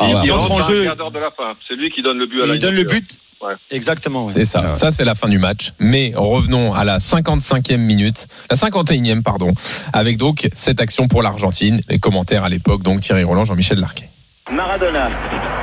Ah 0.00 0.04
il 0.24 0.30
rentre 0.30 0.48
rentre 0.48 0.64
en 0.64 0.68
jeu. 0.68 0.84
quart 0.84 0.96
d'heure 0.96 1.10
de 1.10 1.18
la 1.18 1.30
fin. 1.30 1.54
C'est 1.66 1.74
lui 1.74 1.90
qui 1.90 2.02
donne 2.02 2.18
le 2.18 2.26
but 2.26 2.42
à 2.42 2.46
il 2.54 2.58
donne 2.60 2.74
le 2.74 2.84
but. 2.84 3.18
Ouais. 3.40 3.54
Exactement. 3.70 4.26
ouais. 4.26 4.32
C'est 4.36 4.44
ça. 4.44 4.60
Ah 4.62 4.66
ouais. 4.68 4.72
Ça, 4.72 4.90
c'est 4.92 5.04
la 5.04 5.14
fin 5.14 5.28
du 5.28 5.38
match. 5.38 5.72
Mais 5.78 6.12
revenons 6.14 6.74
à 6.74 6.84
la 6.84 6.98
55e 6.98 7.76
minute, 7.76 8.26
la 8.50 8.56
51e, 8.56 9.22
pardon, 9.22 9.52
avec 9.92 10.16
donc 10.16 10.48
cette 10.54 10.80
action 10.80 11.08
pour 11.08 11.22
l'Argentine. 11.22 11.80
Les 11.88 11.98
commentaires 11.98 12.44
à 12.44 12.48
l'époque, 12.48 12.82
donc 12.82 13.00
Thierry 13.00 13.24
Roland, 13.24 13.44
Jean-Michel 13.44 13.78
Larquet. 13.78 14.08
Maradona. 14.50 15.08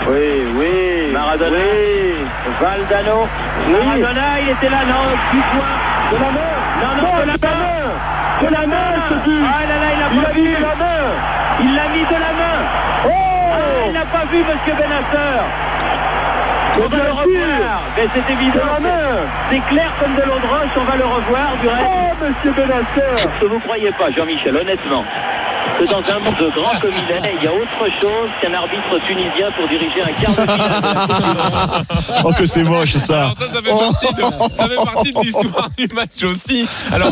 Oui, 0.08 0.16
oui. 0.58 1.12
Maradona. 1.12 1.58
Oui. 1.58 2.26
Valdano. 2.62 3.28
Maradona, 3.72 4.40
il 4.42 4.50
était 4.50 4.70
là, 4.70 4.86
non, 4.86 5.04
du 5.34 5.42
point. 5.52 5.76
De 6.12 6.18
la 6.18 6.32
main. 6.32 6.56
Non, 6.82 6.92
non, 7.02 7.22
de 7.24 7.28
la 7.28 7.56
main. 7.56 7.86
De 8.42 8.54
la 8.54 8.68
main. 8.68 8.94
Ah 9.08 9.66
là 9.68 9.76
là, 9.78 9.90
il 9.96 10.22
pas 10.22 10.32
vu. 10.32 10.42
de 10.42 10.62
la 10.62 10.76
main. 10.76 11.02
Il 11.62 11.76
l'a 11.76 11.88
mis 11.90 12.06
de 12.06 12.14
la 12.14 12.34
main. 12.40 12.45
Ah, 13.56 13.86
Il 13.88 13.94
n'a 13.94 14.06
pas 14.06 14.26
vu, 14.32 14.40
monsieur 14.40 14.74
Benasser. 14.74 15.42
On 16.78 16.88
va 16.88 16.98
le 16.98 17.12
revoir. 17.12 17.82
Mais 17.96 18.08
c'est 18.14 18.34
évident. 18.34 18.60
C'est 19.50 19.60
clair 19.70 19.92
comme 20.00 20.14
de 20.16 20.22
l'eau 20.22 20.40
de 20.40 20.48
roche, 20.48 20.76
on 20.78 20.84
va 20.84 20.98
le 20.98 21.06
revoir 21.06 21.56
du 21.62 21.68
reste. 21.68 21.86
Oh, 21.86 22.26
monsieur 22.26 22.52
Benasser. 22.52 23.18
Ce 23.18 23.40
que 23.40 23.46
vous 23.46 23.60
croyez 23.60 23.92
pas, 23.92 24.12
Jean-Michel, 24.12 24.58
honnêtement 24.58 25.06
que 25.80 25.86
dans 25.90 25.98
un 25.98 26.20
monde 26.20 26.52
grand 26.54 26.80
comme 26.80 26.92
il 26.92 27.16
est, 27.16 27.34
il 27.40 27.44
y 27.44 27.48
a 27.48 27.54
autre 27.54 27.92
chose 28.02 28.30
qu'un 28.42 28.54
arbitre 28.54 28.98
tunisien 29.08 29.52
pour 29.58 29.68
diriger 29.68 30.02
un 30.02 30.14
quart 30.14 30.32
de 30.32 30.52
finale. 30.52 32.24
Oh 32.24 32.32
que 32.38 32.46
c'est 32.46 32.64
moche 32.64 32.96
ça. 32.98 33.20
Alors 33.22 33.36
ça, 33.40 33.48
ça 33.54 33.62
fait 33.62 33.70
partie 33.70 34.14
de, 34.14 34.56
ça 34.56 34.70
fait 34.70 34.76
partie 34.76 35.12
de 35.14 35.20
l'histoire 35.22 35.70
du 35.78 35.88
match 35.94 36.24
aussi. 36.24 36.66
Alors, 36.92 37.12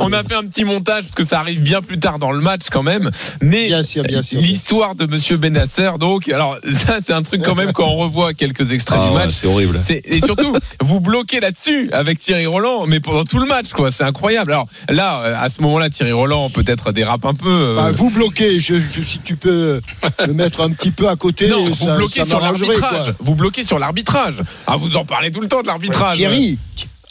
on 0.00 0.12
a 0.12 0.22
fait 0.22 0.34
un 0.34 0.42
petit 0.44 0.64
montage 0.64 1.02
parce 1.02 1.14
que 1.14 1.24
ça 1.24 1.38
arrive 1.40 1.62
bien 1.62 1.80
plus 1.80 1.98
tard 1.98 2.18
dans 2.18 2.30
le 2.30 2.40
match 2.40 2.62
quand 2.70 2.82
même. 2.82 3.10
Mais 3.40 3.66
Bien 3.66 3.82
sûr, 3.82 4.02
bien 4.04 4.22
sûr. 4.22 4.40
l'histoire 4.40 4.94
de 4.94 5.06
Monsieur 5.06 5.36
Benasser, 5.36 5.90
donc, 5.98 6.28
alors 6.28 6.56
ça, 6.74 6.98
c'est 7.04 7.12
un 7.12 7.22
truc 7.22 7.42
quand 7.42 7.54
même 7.54 7.72
quand 7.72 7.86
on 7.86 7.96
revoit 7.96 8.34
quelques 8.34 8.72
extraits 8.72 8.98
Ah 9.02 9.06
du 9.08 9.14
ouais, 9.14 9.24
match. 9.24 9.30
c'est 9.34 9.46
horrible. 9.46 9.80
C'est- 9.82 10.02
et 10.04 10.20
surtout, 10.20 10.54
vous 10.82 11.00
bloquez 11.00 11.40
là-dessus 11.40 11.88
avec 11.92 12.18
Thierry 12.18 12.46
Roland, 12.46 12.86
mais 12.86 13.00
pendant 13.00 13.24
tout 13.24 13.38
le 13.38 13.46
match, 13.46 13.70
quoi. 13.72 13.90
C'est 13.90 14.04
incroyable. 14.04 14.52
Alors 14.52 14.66
là, 14.88 15.38
à 15.40 15.48
ce 15.48 15.62
moment-là, 15.62 15.88
Thierry 15.90 16.12
Roland 16.12 16.50
peut-être 16.50 16.92
dérape 16.92 17.24
un 17.24 17.34
peu. 17.34 17.67
Euh, 17.68 17.74
Bah, 17.76 17.90
vous 17.90 18.10
bloquez, 18.10 18.58
je, 18.60 18.74
je- 18.80 19.02
si 19.02 19.18
tu 19.20 19.36
peux 19.36 19.80
me 20.26 20.32
mettre 20.32 20.60
un 20.62 20.70
petit 20.70 20.90
peu 20.90 21.08
à 21.08 21.16
côté. 21.16 21.48
non, 21.48 21.64
vous 21.64 21.86
bloquez 21.96 22.20
ça 22.20 22.26
sur 22.26 22.40
l'arbitrage. 22.40 23.14
Vous 23.20 23.34
bloquez 23.34 23.64
sur 23.64 23.78
l'arbitrage. 23.78 24.42
Ah, 24.66 24.76
vous 24.76 24.96
en 24.96 25.04
parlez 25.04 25.30
tout 25.30 25.40
le 25.40 25.48
temps 25.48 25.62
de 25.62 25.66
l'arbitrage. 25.66 26.16
Thierry, 26.16 26.58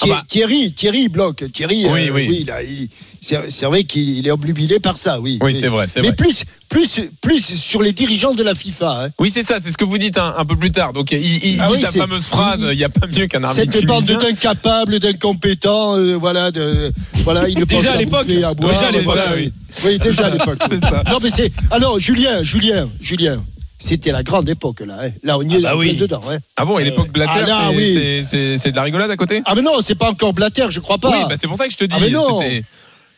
Ah 0.01 0.05
bah. 0.07 0.23
Thierry, 0.27 0.71
Thierry 0.73 1.09
bloque. 1.09 1.43
Thierry, 1.51 1.85
Oui, 1.89 2.09
euh, 2.09 2.13
oui. 2.13 2.43
là, 2.47 2.61
il- 2.63 2.87
c'est 3.19 3.37
c'est 3.49 3.65
vrai 3.65 3.83
qu'il 3.83 4.25
est 4.27 4.31
obnubilé 4.31 4.79
par 4.79 4.95
ça, 4.97 5.19
oui. 5.19 5.39
Oui, 5.41 5.57
c'est 5.59 5.67
vrai, 5.69 5.87
c'est 5.91 6.01
Mais 6.01 6.09
vrai. 6.09 6.15
plus, 6.15 6.43
plus, 6.69 7.01
plus 7.21 7.55
sur 7.55 7.81
les 7.81 7.93
dirigeants 7.93 8.33
de 8.33 8.43
la 8.43 8.53
FIFA. 8.53 9.05
hein. 9.05 9.09
Oui, 9.19 9.31
c'est 9.31 9.43
ça, 9.43 9.57
c'est 9.63 9.71
ce 9.71 9.77
que 9.77 9.85
vous 9.85 9.97
dites 9.97 10.17
un, 10.17 10.35
un 10.37 10.45
peu 10.45 10.55
plus 10.55 10.71
tard. 10.71 10.93
Donc, 10.93 11.11
il, 11.11 11.19
il 11.19 11.59
Ah 11.61 11.67
dit 11.67 11.73
oui, 11.73 11.81
sa 11.81 11.91
fameuse 11.91 12.25
phrase 12.27 12.65
il- 12.71 12.77
n'y 12.77 12.83
a 12.83 12.89
pas 12.89 13.07
mieux 13.07 13.25
qu'un 13.27 13.43
arbitre. 13.43 13.73
Cette 13.73 13.85
bande 13.85 14.05
d'incapables, 14.05 14.99
d'incompétents, 14.99 15.95
euh, 15.97 16.13
voilà, 16.15 16.51
de, 16.51 16.91
voilà, 17.23 17.47
il 17.49 17.57
ne 17.59 17.65
Déjà 17.65 17.93
à 17.93 17.97
l'époque. 17.97 18.27
bouffer, 18.27 18.43
à 18.43 18.53
boire, 18.53 18.73
Déjà 18.73 18.87
à 18.87 18.91
l'époque, 18.91 19.05
voilà, 19.05 19.33
oui. 19.35 19.51
Oui, 19.83 19.97
déjà 19.99 20.27
à 20.27 20.29
l'époque. 20.29 20.59
C'est 20.69 20.79
ça. 20.79 21.03
Non, 21.09 21.17
mais 21.21 21.29
c'est. 21.29 21.51
Alors, 21.71 21.99
Julien, 21.99 22.41
Julien, 22.43 22.89
Julien, 23.01 23.43
c'était 23.77 24.11
la 24.11 24.23
grande 24.23 24.49
époque, 24.49 24.79
là. 24.81 24.97
hein. 25.03 25.09
Là, 25.23 25.37
on 25.37 25.43
y 25.43 25.55
est 25.55 25.59
bah 25.61 25.75
en 25.75 25.79
oui. 25.79 25.95
dedans. 25.95 26.21
hein. 26.29 26.37
Ah 26.55 26.65
bon, 26.65 26.79
et 26.79 26.83
l'époque 26.83 27.09
Blatter, 27.11 27.45
Ah 27.51 27.69
c'est- 27.71 27.75
oui. 27.75 28.71
de 28.71 28.75
la 28.75 28.83
rigolade 28.83 29.11
à 29.11 29.15
côté 29.17 29.41
Ah, 29.45 29.53
mais 29.55 29.61
non, 29.61 29.79
c'est 29.81 29.95
pas 29.95 30.09
encore 30.09 30.33
Blatter, 30.33 30.65
je 30.69 30.79
crois 30.79 30.97
pas. 30.97 31.11
Oui, 31.11 31.25
bah, 31.29 31.35
c'est 31.39 31.47
pour 31.47 31.57
ça 31.57 31.65
que 31.67 31.71
je 31.73 31.77
te 31.77 31.85
dis. 31.85 31.95
Ah, 31.95 32.01
mais 32.01 32.09
non. 32.09 32.41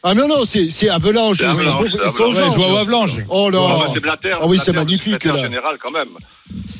Ah, 0.01 0.13
non, 0.13 0.27
non, 0.29 0.45
c'est 0.45 0.69
c'est 0.69 0.87
Avalanche. 0.89 1.37
C'est 1.39 1.43
son- 1.43 1.49
Avalanche, 1.59 1.91
son 1.91 1.97
c'est 1.97 2.03
Avalanche. 2.03 2.35
genre. 2.35 2.45
Ouais, 2.49 2.55
joue 2.55 2.63
à 2.77 2.79
Avalanche. 2.79 3.11
Oh 3.29 3.47
Ah, 3.47 3.51
là. 3.51 3.59
bah, 3.59 3.91
c'est 3.93 3.99
Blatter, 3.99 4.31
Ah 4.39 4.45
oui, 4.47 4.57
c'est 4.57 4.71
Blatter, 4.71 4.85
magnifique, 4.85 5.13
secrétaire 5.13 5.35
là. 5.35 5.43
général 5.43 5.77
quand 5.85 5.91
même. 5.93 6.07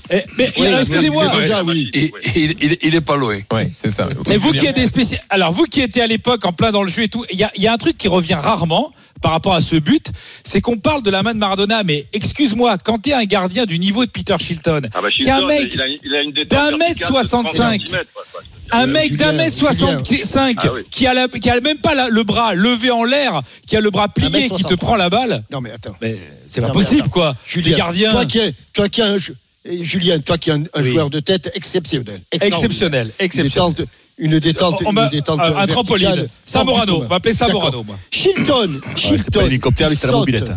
Eh, 0.10 0.24
mais 0.38 0.50
Oui, 0.58 0.68
excusez-moi. 0.80 1.26
oui. 1.66 1.90
Il, 1.94 2.12
il, 2.36 2.56
il, 2.64 2.78
il 2.82 2.96
est 2.96 3.02
pas 3.02 3.18
loin. 3.18 3.36
Ouais, 3.54 3.70
c'est 3.76 3.90
ça. 3.92 4.08
Mais 4.28 4.38
vous 4.38 4.52
qui 4.54 4.66
êtes 4.66 4.84
spécial, 4.88 5.22
alors 5.30 5.52
vous 5.52 5.66
qui 5.66 5.82
étiez 5.82 6.02
à 6.02 6.08
l'époque 6.08 6.46
en 6.46 6.54
plein 6.54 6.72
dans 6.72 6.82
le 6.82 6.88
jeu 6.90 7.04
et 7.04 7.10
tout, 7.10 7.26
il 7.32 7.38
y 7.38 7.44
a, 7.44 7.52
il 7.56 7.62
y 7.64 7.68
a 7.68 7.74
un 7.74 7.78
truc 7.78 7.98
qui 7.98 8.08
revient 8.08 8.36
rarement 8.36 8.94
par 9.22 9.32
rapport 9.34 9.54
à 9.54 9.60
ce 9.62 9.76
but, 9.76 10.12
c'est 10.46 10.62
qu'on 10.62 10.78
parle 10.78 11.04
de 11.04 11.12
la 11.12 11.22
main 11.22 11.34
de 11.34 11.40
Maradona, 11.40 11.84
mais 11.84 12.08
excuse-moi, 12.14 12.78
quand 12.78 13.00
t'es 13.00 13.12
un 13.12 13.26
gardien 13.26 13.66
du 13.66 13.78
niveau 13.78 14.06
de 14.06 14.10
Peter 14.10 14.36
Shilton, 14.40 14.84
Ah 14.94 15.02
bah, 15.02 15.10
Qu'un 15.10 15.10
Shilton, 15.42 15.46
mec 15.48 15.78
une 16.04 16.32
détente 16.32 16.48
d'un 16.72 16.78
mètre 16.78 16.96
de 17.00 17.04
30 17.04 17.12
65. 17.26 17.82
Un 18.72 18.84
Euh, 18.84 18.88
mec 18.88 19.16
d'un 19.18 19.32
mètre 19.34 19.56
soixante-cinq 19.56 20.58
Ah 20.64 20.74
oui. 20.74 20.82
qui 20.92 21.08
a 21.08 21.14
la, 21.14 21.28
qui 21.28 21.50
a 21.50 21.60
même 21.62 21.80
pas 21.80 21.96
la- 21.96 22.10
le 22.10 22.24
bras 22.24 22.54
levé 22.54 22.92
en 22.92 23.04
l'air, 23.04 23.42
qui 23.68 23.76
a 23.76 23.82
le 23.82 23.90
bras 23.90 24.08
plié, 24.10 24.28
qui 24.30 24.50
te 24.50 24.56
63. 24.56 24.78
prend 24.78 24.96
la 24.96 25.10
balle. 25.10 25.44
Non, 25.52 25.62
mais 25.62 25.72
attends. 25.72 25.96
Mais 26.02 26.20
c'est 26.48 26.62
pas 26.62 26.70
possible, 26.70 27.02
attends. 27.02 27.10
quoi. 27.10 27.36
Julien, 27.48 27.70
Les 27.72 27.76
gardiens. 27.78 28.12
Toi 28.12 28.26
qui 28.26 28.38
es, 28.40 28.54
toi 28.74 28.90
qui 28.90 29.02
es 29.02 29.04
un, 29.04 29.18
Julien, 29.82 30.20
toi 30.20 30.38
qui 30.38 30.50
es 30.50 30.54
un, 30.54 30.64
un 30.74 30.82
Oui. 30.84 30.92
joueur 30.92 31.10
de 31.10 31.20
tête 31.20 31.52
exceptionnel. 31.54 32.22
Exceptionnel, 32.32 33.08
Une 33.20 33.26
exceptionnel. 33.26 33.74
détente, 33.76 33.82
une 34.18 34.40
détente, 34.40 34.82
On 34.86 34.92
une 34.92 35.10
détente 35.10 35.40
un, 35.42 35.56
un 35.58 35.68
trampoline. 35.68 36.28
Samorano. 36.46 37.04
On 37.04 37.08
va 37.08 37.16
appeler 37.18 37.34
Samorano, 37.34 37.84
moi. 37.84 37.96
Shilton, 38.12 38.70
Ouais, 38.74 38.80
c'est 38.96 39.02
Shilton. 39.02 39.32
pas 39.40 39.44
l'hélicoptère, 39.44 39.90
la 40.04 40.12
mobilette. 40.12 40.52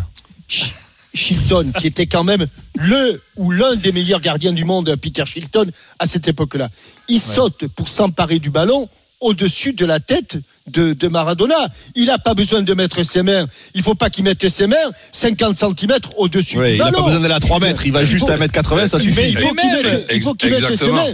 Shilton, 1.13 1.71
qui 1.79 1.87
était 1.87 2.07
quand 2.07 2.23
même 2.23 2.45
le 2.75 3.21
ou 3.37 3.51
l'un 3.51 3.75
des 3.75 3.91
meilleurs 3.91 4.21
gardiens 4.21 4.51
du 4.53 4.63
monde, 4.65 4.95
Peter 4.95 5.23
Shilton, 5.25 5.69
à 5.99 6.05
cette 6.05 6.27
époque-là. 6.27 6.69
Il 7.07 7.19
saute 7.19 7.67
pour 7.67 7.89
s'emparer 7.89 8.39
du 8.39 8.49
ballon 8.49 8.89
au-dessus 9.21 9.71
de 9.73 9.85
la 9.85 9.99
tête 10.01 10.37
de, 10.67 10.91
de 10.93 11.07
Maradona. 11.07 11.55
Il 11.95 12.07
n'a 12.07 12.17
pas 12.17 12.33
besoin 12.33 12.61
de 12.61 12.73
mettre 12.73 13.03
ses 13.03 13.23
mains. 13.23 13.47
Il 13.73 13.81
faut 13.81 13.95
pas 13.95 14.09
qu'il 14.09 14.25
mette 14.25 14.49
ses 14.49 14.67
mains 14.67 14.75
50 15.13 15.55
cm 15.57 15.97
au-dessus 16.17 16.57
Ouais, 16.57 16.71
du 16.71 16.73
il 16.75 16.77
n'a 16.79 16.85
ballon. 16.85 16.97
pas 16.99 17.05
besoin 17.05 17.19
d'aller 17.21 17.33
à 17.35 17.39
3 17.39 17.59
mètres, 17.59 17.85
il 17.85 17.93
va 17.93 18.01
Il 18.01 18.07
juste 18.07 18.25
faut- 18.25 18.31
à 18.31 18.37
1m80, 18.37 18.87
ça 18.87 18.97
Mais 18.97 19.03
suffit. 19.03 19.21
il 19.29 19.37
faut 19.37 19.53
Mais 19.53 19.61
qu'il 19.61 19.71
même- 19.71 19.83
mette, 19.93 20.11
il 20.13 20.21
faut 20.21 20.33
qu'il 20.33 20.49
mette 20.49 20.59
ses 20.59 20.65
Exactement. 20.73 21.05
mains. 21.05 21.13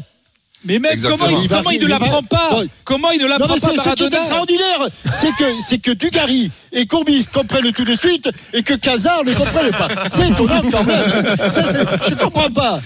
Mais 0.65 0.75
Exactement. 0.91 1.17
comment 1.25 1.39
il, 1.39 1.43
Il 1.43 1.49
va- 1.49 1.57
comment 1.57 1.69
il 1.71 1.75
il 1.77 1.83
ne 1.85 1.87
va- 1.89 1.99
l'apprend 1.99 2.23
pas 2.23 2.61
Comment 2.83 3.11
il 3.11 3.19
ne 3.19 3.23
Non, 3.23 3.29
l'apprend 3.29 3.53
mais 3.55 3.59
pas 3.61 3.67
c'est 3.83 3.89
ce 3.89 3.95
qui 3.95 4.03
est 4.03 4.13
extraordinaire, 4.17 4.87
c'est 5.05 5.31
que, 5.37 5.45
c'est 5.65 5.77
que 5.77 5.91
Dugarry 5.91 6.51
et 6.73 6.85
Courbis 6.85 7.25
comprennent 7.33 7.71
tout 7.71 7.85
de 7.85 7.95
suite 7.95 8.29
et 8.53 8.61
que 8.61 8.73
Cazard 8.73 9.23
ne 9.23 9.33
comprenne 9.33 9.71
pas. 9.71 9.87
C'est 10.09 10.27
étonnant 10.29 10.61
quand 10.69 10.83
même. 10.83 11.49
Ça, 11.49 11.63
je 12.09 12.13
comprends 12.15 12.51
pas. 12.51 12.79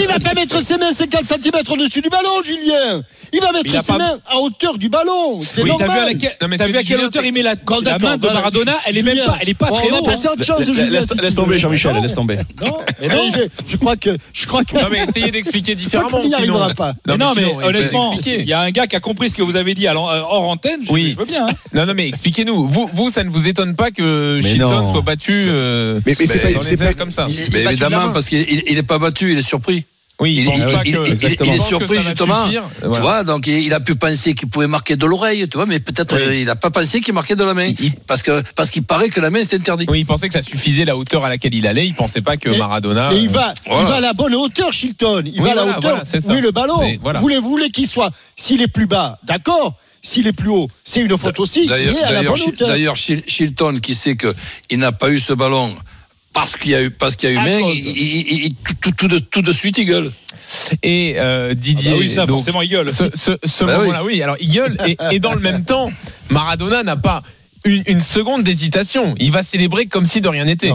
Il 0.00 0.06
va 0.08 0.18
pas 0.20 0.32
mettre 0.34 0.62
ses 0.62 0.78
mains 0.78 0.92
50 0.92 1.24
cm 1.26 1.52
au-dessus 1.70 2.00
du 2.00 2.08
ballon, 2.08 2.42
Julien. 2.44 3.02
Il 3.32 3.40
va 3.40 3.52
mettre 3.52 3.66
Il 3.74 3.80
ses 3.80 3.92
pas- 3.92 3.98
main 3.98 4.18
à 4.26 4.38
hauteur 4.38 4.78
du 4.78 4.88
ballon. 4.88 5.40
C'est 5.42 5.62
Oui, 5.62 5.70
t'as 5.78 5.86
normal. 5.86 5.98
vu 5.98 6.02
à, 6.04 6.06
laquelle- 6.12 6.36
Non, 6.40 6.48
mais 6.48 6.56
t'as 6.56 6.66
vu 6.66 6.76
à 6.78 6.82
quelle 6.82 7.00
hauteur 7.00 7.24
il 7.24 7.32
met 7.34 7.42
la, 7.42 7.54
main 8.00 8.16
de. 8.16 8.26
Maradona 8.26 8.72
Elle 8.86 8.96
est 8.98 9.02
même 9.02 9.18
pas, 9.26 9.36
elle 9.40 9.48
est 9.50 9.54
pas 9.54 9.68
on 9.70 9.74
très 9.76 9.88
va 9.90 9.98
haut. 9.98 10.02
passer 10.02 10.26
à 10.28 10.30
hein. 10.30 10.34
autre 10.34 10.44
chose, 10.46 10.64
Julien. 10.64 10.84
Laisse 11.20 11.34
tomber, 11.34 11.58
Jean-Michel, 11.58 11.94
laisse 12.02 12.14
tomber. 12.14 12.36
Non, 12.60 12.78
mais 13.00 13.08
non. 13.08 13.14
Allez, 13.34 13.48
je, 13.68 13.76
crois 13.76 13.96
que, 13.96 14.16
je 14.32 14.46
crois 14.46 14.64
que. 14.64 14.74
Non, 14.76 14.88
mais 14.90 15.04
essayez 15.08 15.30
d'expliquer 15.30 15.74
différemment. 15.74 16.20
qu'il 16.20 16.28
n'y 16.30 16.34
arrivera 16.34 16.68
pas. 16.70 16.94
Mais 17.06 17.16
non, 17.16 17.32
mais 17.34 17.42
sinon, 17.42 17.56
honnêtement, 17.64 18.14
il 18.24 18.44
y 18.44 18.52
a 18.52 18.60
un 18.60 18.70
gars 18.70 18.86
qui 18.86 18.94
a 18.94 19.00
compris 19.00 19.28
ce 19.30 19.34
que 19.34 19.42
vous 19.42 19.56
avez 19.56 19.74
dit 19.74 19.86
à 19.88 19.92
l'en- 19.92 20.08
euh, 20.10 20.20
hors 20.20 20.48
antenne. 20.48 20.80
Je, 20.84 20.92
Oui. 20.92 21.12
je 21.12 21.18
veux 21.18 21.24
bien. 21.24 21.48
hein. 21.48 21.52
Non, 21.74 21.84
non, 21.86 21.94
mais 21.96 22.06
expliquez-nous. 22.06 22.68
Vous, 22.68 22.88
vous, 22.94 23.10
ça 23.10 23.24
ne 23.24 23.30
vous 23.30 23.48
étonne 23.48 23.74
pas 23.74 23.90
que 23.90 24.40
Mais 24.42 24.54
non. 24.54 24.92
soit 24.92 25.02
battu 25.02 25.46
euh, 25.48 26.00
Mais, 26.06 26.14
mais 26.18 26.26
c'est 26.26 26.44
Mais 26.44 26.76
pas, 26.76 26.94
comme 26.94 27.10
ça 27.10 27.26
Il- 27.28 27.34
il 27.34 27.40
Mais 27.40 27.44
est 27.44 27.48
battu 27.48 27.58
de 27.60 27.64
la 27.64 27.70
évidemment, 27.72 28.06
main. 28.08 28.12
parce 28.12 28.28
qu'il 28.28 28.40
il 28.40 28.62
il 28.70 28.78
est 28.78 28.82
pas 28.84 28.98
battu, 28.98 29.32
il 29.32 29.38
est 29.38 29.42
surpris. 29.42 29.84
Oui, 30.20 30.34
Il, 30.38 30.44
pense 30.44 30.54
il- 30.58 30.64
pas 30.64 30.70
il- 30.84 30.92
que- 30.92 30.98
il- 31.00 31.06
il- 31.06 31.12
exactement. 31.14 31.52
il 31.52 31.60
est 31.60 31.64
surpris 31.64 32.02
justement. 32.02 32.44
suffire. 32.44 32.62
Tu 32.80 32.86
Voilà. 32.86 33.00
vois, 33.00 33.24
donc 33.24 33.46
il, 33.48 33.58
il 33.60 33.74
a 33.74 33.80
pu 33.80 33.96
penser 33.96 34.34
qu'il 34.34 34.48
pouvait 34.48 34.68
marquer 34.68 34.94
de 34.94 35.04
l'oreille, 35.04 35.48
tu 35.48 35.56
vois, 35.56 35.66
mais 35.66 35.80
peut-être 35.80 36.14
Oui. 36.14 36.22
euh, 36.22 36.34
il 36.40 36.44
n'a 36.44 36.54
pas 36.54 36.70
pensé 36.70 37.00
qu'il 37.00 37.12
marquait 37.12 37.34
de 37.34 37.42
la 37.42 37.54
main, 37.54 37.66
Il- 37.80 37.92
parce 38.06 38.22
que 38.22 38.40
parce 38.54 38.70
qu'il 38.70 38.84
paraît 38.84 39.08
que 39.08 39.20
la 39.20 39.30
main 39.30 39.40
c'est 39.44 39.56
interdit. 39.56 39.86
Oui, 39.88 40.00
il 40.00 40.06
pensait 40.06 40.28
que 40.28 40.34
ça 40.34 40.42
suffisait 40.42 40.84
la 40.84 40.96
hauteur 40.96 41.24
à 41.24 41.28
laquelle 41.28 41.54
il 41.54 41.66
allait. 41.66 41.86
Il 41.86 41.94
pensait 41.94 42.20
pas 42.20 42.36
que 42.36 42.50
Mais- 42.50 42.58
Maradona. 42.58 43.10
Mais 43.10 43.18
il 43.22 43.28
euh, 43.30 43.32
va, 43.32 43.54
il 43.66 43.72
voilà. 43.72 43.88
va 43.88 43.94
à 43.96 44.00
la 44.00 44.12
bonne 44.12 44.34
hauteur, 44.36 44.72
Shilton. 44.72 45.22
Il 45.26 45.40
Oui, 45.40 45.46
va 45.46 45.52
à 45.52 45.54
la 45.54 45.62
voilà, 45.64 45.78
hauteur 45.78 46.02
est 46.36 46.40
le 46.40 46.50
ballon. 46.52 46.78
Mais 46.80 46.98
voilà. 47.02 47.18
Vous 47.18 47.22
voulez, 47.24 47.38
vous 47.38 47.48
voulez 47.48 47.70
qu'il 47.70 47.88
soit, 47.88 48.10
s'il 48.36 48.62
est 48.62 48.68
plus 48.68 48.86
bas, 48.86 49.18
d'accord. 49.24 49.74
S'il 50.04 50.26
est 50.26 50.32
plus 50.32 50.50
haut, 50.50 50.68
c'est 50.82 51.00
une 51.00 51.16
faute 51.16 51.38
aussi. 51.40 51.66
D'ailleurs, 51.66 52.96
Shilton 52.96 53.78
qui 53.80 53.94
sait 53.94 54.16
que 54.16 54.34
il 54.70 54.78
n'a 54.78 54.92
pas 54.92 55.10
eu 55.10 55.20
ce 55.20 55.32
ballon 55.32 55.72
parce 56.32 56.56
qu'il 56.56 56.70
y 56.70 56.74
a 56.74 56.82
eu 56.82 56.90
parce 56.90 57.16
qu'il 57.16 57.30
y 57.30 57.32
a 57.32 57.34
eu 57.34 57.44
main, 57.44 57.60
il, 57.72 58.44
il- 58.46 58.54
tout, 58.54 58.74
tout- 58.80 58.92
tout 58.92 59.08
de, 59.08 59.18
tout 59.18 59.42
de 59.42 59.52
suite 59.52 59.78
il 59.78 59.84
gueule. 59.86 60.10
Et 60.82 61.14
euh, 61.18 61.54
Didier. 61.54 61.90
Ah 61.90 61.94
bah 61.94 61.98
oui, 62.00 62.08
ça, 62.10 62.20
donc, 62.26 62.38
forcément, 62.38 62.62
il 62.62 62.68
gueule. 62.68 62.90
Ce, 62.92 63.04
ce- 63.14 63.38
ce 63.44 63.64
Bah 63.64 63.78
moment-là, 63.78 64.04
oui. 64.04 64.22
Alors, 64.22 64.36
il 64.40 64.50
gueule. 64.50 64.76
Et, 64.86 64.96
et 65.12 65.18
dans 65.18 65.34
le 65.34 65.40
même 65.40 65.64
temps, 65.72 65.90
Maradona 66.30 66.82
n'a 66.82 66.96
pas 66.96 67.22
une, 67.64 67.82
une 67.86 68.00
seconde 68.00 68.42
d'hésitation. 68.42 69.14
Il 69.18 69.30
va 69.32 69.42
célébrer 69.42 69.86
comme 69.86 70.04
si 70.06 70.20
de 70.20 70.28
rien 70.28 70.44
n'était. 70.44 70.72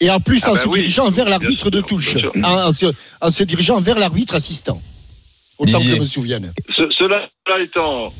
Et 0.00 0.10
en 0.10 0.20
plus, 0.20 0.42
Ah 0.44 0.50
en 0.50 0.54
bah 0.54 0.60
se 0.60 0.68
oui, 0.68 0.80
dirigeant 0.80 1.10
vers 1.10 1.28
l'arbitre 1.28 1.70
de 1.70 1.80
touche. 1.80 2.16
En, 2.44 2.68
en 2.68 2.72
se, 2.72 2.86
en 3.20 3.30
se 3.30 3.42
dirigeant 3.42 3.80
vers 3.80 3.98
l'arbitre 3.98 4.34
assistant. 4.36 4.80
Autant 5.58 5.78
Didier. 5.78 5.90
que 5.90 5.96
je 5.96 6.00
me 6.00 6.04
souvienne. 6.06 6.52
Ce- 6.76 6.88
cela 6.96 7.26
étant, 7.64 8.12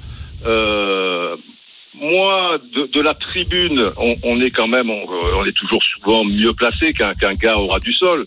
euh, 0.47 1.37
moi, 2.01 2.59
de, 2.75 2.87
de 2.87 3.01
la 3.01 3.15
tribune, 3.15 3.91
on, 3.97 4.15
on 4.23 4.41
est 4.41 4.51
quand 4.51 4.69
même, 4.69 4.91
on, 4.91 5.07
on 5.37 5.45
est 5.45 5.57
toujours 5.57 5.83
souvent 5.83 6.25
mieux 6.25 6.53
placé 6.53 6.93
qu'un 6.93 7.15
qu'un 7.15 7.35
gars 7.35 7.59
au 7.59 7.67
ras 7.67 7.81
du 7.81 7.93
sol. 7.93 8.27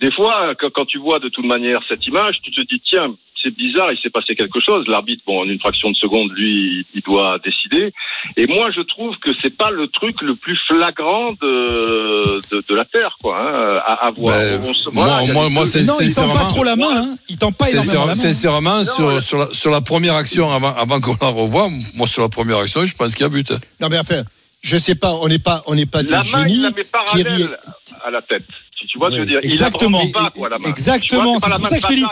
Des 0.00 0.12
fois, 0.12 0.54
quand, 0.54 0.70
quand 0.70 0.86
tu 0.86 0.98
vois 0.98 1.18
de 1.18 1.28
toute 1.28 1.44
manière 1.44 1.80
cette 1.88 2.06
image, 2.06 2.36
tu 2.42 2.50
te 2.50 2.60
dis 2.60 2.80
tiens, 2.84 3.14
c'est 3.42 3.54
bizarre, 3.54 3.92
il 3.92 3.98
s'est 4.02 4.10
passé 4.10 4.34
quelque 4.34 4.60
chose. 4.60 4.84
L'arbitre, 4.88 5.22
bon, 5.26 5.40
en 5.42 5.44
une 5.44 5.58
fraction 5.60 5.90
de 5.90 5.96
seconde, 5.96 6.32
lui, 6.32 6.84
il 6.94 7.02
doit 7.02 7.38
décider. 7.44 7.92
Et 8.36 8.46
moi, 8.46 8.70
je 8.74 8.80
trouve 8.80 9.16
que 9.18 9.30
c'est 9.40 9.56
pas 9.56 9.70
le 9.70 9.86
truc 9.88 10.20
le 10.22 10.34
plus 10.34 10.58
flagrant 10.66 11.32
de 11.40 12.40
de, 12.50 12.64
de 12.68 12.74
la 12.74 12.84
terre, 12.84 13.16
quoi, 13.22 13.38
hein, 13.38 13.80
à, 13.86 14.06
à 14.06 14.10
voir. 14.10 14.34
Ben, 14.36 14.72
se- 14.74 14.90
moi- 14.90 15.04
voilà, 15.06 15.22
il 15.24 15.32
moi- 15.32 15.48
moi, 15.50 15.64
c'est- 15.66 15.82
Non, 15.82 15.94
il 16.00 16.12
tend 16.14 16.22
pas 16.26 16.32
sincèrement- 16.34 16.48
trop 16.48 16.64
la 16.64 16.76
main. 16.76 16.96
Hein. 17.12 17.16
Il 17.28 17.36
tend 17.36 17.52
pas 17.52 17.70
énormément 17.70 18.00
la 18.00 18.06
main. 18.06 18.14
sincèrement 18.14 18.78
Non, 18.78 18.84
sur, 18.84 19.22
sur, 19.22 19.38
la, 19.38 19.46
sur 19.46 19.70
la 19.70 19.80
première 19.80 20.14
action, 20.14 20.50
avant, 20.50 20.74
avant 20.74 21.00
qu'on 21.00 21.16
la 21.20 21.28
revoie, 21.28 21.68
moi 21.96 22.06
sur 22.06 22.22
la 22.22 22.28
première 22.28 22.58
action, 22.58 22.84
je 22.84 22.94
pense 22.94 23.12
qu'il 23.14 23.22
y 23.22 23.26
a 23.26 23.28
but. 23.28 23.52
Non, 23.80 23.88
mais 23.88 23.98
enfin, 23.98 24.22
je 24.62 24.76
sais 24.76 24.94
pas, 24.94 25.14
on 25.14 25.28
n'est 25.28 25.38
pas, 25.38 25.62
on 25.66 25.74
n'est 25.74 25.86
pas 25.86 26.02
des 26.02 26.10
La 26.10 26.18
main, 26.18 26.24
il 26.24 26.48
génies. 26.48 26.62
la 26.62 26.70
met 26.70 26.84
Thierry- 27.06 27.24
parallèle 27.24 27.58
à 28.04 28.10
la 28.10 28.22
tête. 28.22 28.44
Tu, 28.80 28.86
tu 28.86 28.98
vois 28.98 29.10
ce 29.10 29.16
que 29.16 29.20
je 29.20 29.24
veux 29.24 29.30
dire 29.30 29.40
Il 29.42 29.50
Exactement. 29.50 30.06
pas, 30.08 30.30
quoi, 30.30 30.48
la 30.48 30.58
main. 30.58 30.68
Exactement, 30.68 31.38
c'est 31.38 31.50
pour 31.50 31.66
ça 31.68 31.76
que 31.76 31.82
je 31.82 31.86
te 31.88 31.92
dis, 31.94 32.04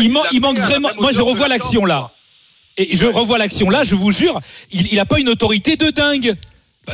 Il, 0.00 0.10
man- 0.12 0.22
la 0.24 0.30
il 0.32 0.40
manque 0.40 0.58
vraiment. 0.58 0.90
Moi, 0.98 1.12
je 1.12 1.22
revois 1.22 1.48
l'action 1.48 1.84
là. 1.84 2.10
Et 2.76 2.94
je 2.96 3.06
revois 3.06 3.38
l'action 3.38 3.70
là, 3.70 3.82
je 3.84 3.94
vous 3.96 4.12
jure, 4.12 4.38
il 4.70 4.94
n'a 4.94 5.04
pas 5.04 5.18
une 5.18 5.28
autorité 5.30 5.76
de 5.76 5.90
dingue. 5.90 6.34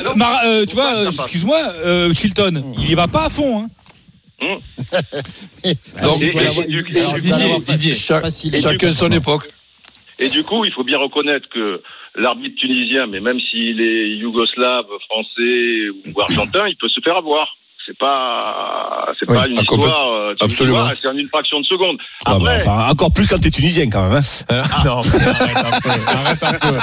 Non, 0.02 0.16
Mar- 0.16 0.40
euh, 0.44 0.64
tu 0.64 0.74
vois, 0.74 0.94
euh, 0.94 1.10
excuse-moi, 1.10 1.58
euh, 1.58 2.14
Chilton, 2.14 2.74
il 2.78 2.90
y 2.90 2.94
va 2.94 3.06
pas 3.06 3.26
à 3.26 3.28
fond. 3.30 3.64
Hein. 3.64 3.68
Donc, 6.02 6.22
Et- 6.22 6.30
Didier. 7.72 7.94
Chaque- 7.94 8.22
Facile. 8.22 8.56
chacun 8.56 8.92
son 8.92 9.10
époque. 9.12 9.44
Et 10.18 10.28
du 10.28 10.42
coup, 10.44 10.64
il 10.64 10.72
faut 10.72 10.84
bien 10.84 10.98
reconnaître 10.98 11.48
que 11.48 11.82
l'arbitre 12.16 12.56
tunisien, 12.60 13.06
mais 13.06 13.20
même 13.20 13.38
s'il 13.40 13.80
est 13.80 14.10
yougoslave, 14.16 14.86
français 15.08 15.88
ou 16.14 16.20
argentin, 16.20 16.66
il 16.68 16.76
peut 16.76 16.88
se 16.88 17.00
faire 17.00 17.16
avoir. 17.16 17.56
C'est 17.86 17.98
pas, 17.98 19.12
c'est 19.20 19.28
Oui, 19.28 19.36
pas 19.36 19.46
une 19.46 19.58
ah, 19.58 19.60
histoire. 19.60 20.08
euh, 20.08 20.32
tu- 20.38 20.44
Absolument. 20.46 20.88
C'est 21.02 21.06
en 21.08 21.16
une 21.18 21.28
fraction 21.28 21.60
de 21.60 21.66
seconde. 21.66 21.98
Ah 22.24 22.38
bah, 22.38 22.52
enfin, 22.56 22.86
encore 22.90 23.12
plus 23.12 23.26
quand 23.26 23.38
t'es 23.38 23.50
tunisien 23.50 23.90
quand 23.90 24.08
même. 24.08 24.18
Hein. 24.18 24.22
Euh, 24.50 24.62
non, 24.86 25.00
mais 25.04 26.14
arrête 26.14 26.42
un 26.42 26.52
peu. 26.54 26.76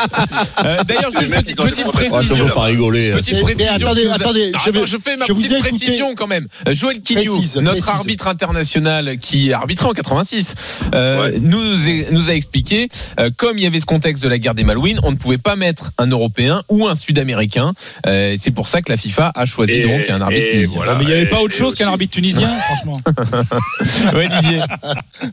Euh, 0.66 0.78
D'ailleurs, 0.88 1.12
juste 1.12 1.34
petite, 1.34 1.58
petite. 1.58 1.86
Ouais, 1.86 1.92
précision. 1.92 2.46
veut 2.46 2.52
pas 2.52 2.64
rigoler. 2.64 3.12
hein. 3.12 3.16
Petite 3.18 3.34
Mais- 3.58 3.68
attendez, 3.68 4.02
que 4.04 4.08
nous 4.08 4.12
a- 4.12 4.16
attendez, 4.16 4.52
Ah, 4.54 4.60
je 4.66 4.72
vais- 4.72 4.86
je 4.86 4.98
fais 4.98 5.18
ma 5.18 5.26
je 5.26 5.34
petite 5.34 5.52
écouté. 5.52 5.70
précision 5.70 6.14
quand 6.16 6.28
même. 6.28 6.48
Joël 6.70 7.02
Quignou, 7.02 7.34
Précise, 7.38 7.56
notre 7.58 7.72
précise. 7.72 7.90
arbitre 7.90 8.28
international 8.28 9.18
qui 9.18 9.54
a 9.54 9.58
arbitré 9.58 9.88
en 9.88 9.94
86, 9.94 10.56
euh, 10.94 11.22
Ouais. 11.24 11.40
nous, 11.40 11.90
est- 11.90 12.12
nous 12.12 12.30
a 12.30 12.34
expliqué, 12.34 12.90
euh, 13.20 13.30
comme 13.36 13.58
il 13.58 13.64
y 13.64 13.68
avait 13.68 13.80
ce 13.80 13.86
contexte 13.86 14.22
de 14.24 14.30
la 14.30 14.38
guerre 14.38 14.56
des 14.56 14.64
Malouines, 14.64 15.00
on 15.04 15.12
ne 15.12 15.18
pouvait 15.18 15.38
pas 15.40 15.56
mettre 15.56 15.92
un 15.98 16.08
Européen 16.08 16.62
ou 16.70 16.88
un 16.88 16.96
Sud-Américain. 16.96 17.74
Euh, 18.08 18.36
c'est 18.38 18.52
pour 18.52 18.68
ça 18.68 18.82
que 18.82 18.92
la 18.92 18.98
FIFA 18.98 19.32
a 19.36 19.46
choisi 19.46 19.74
Et- 19.74 19.80
donc 19.82 20.10
un 20.10 20.22
arbitre 20.22 20.50
tunisien. 20.52 20.78
voilà. 20.78 20.91
Mais 20.96 21.04
il 21.04 21.08
n'y 21.08 21.14
avait 21.14 21.24
et- 21.24 21.28
pas 21.30 21.42
autre 21.42 21.54
chose 21.56 21.76
qu'un 21.76 21.88
arbitre 21.88 22.14
tunisien, 22.14 22.50
franchement. 22.60 23.02
Ouais, 24.14 24.28
Didier. 24.28 24.62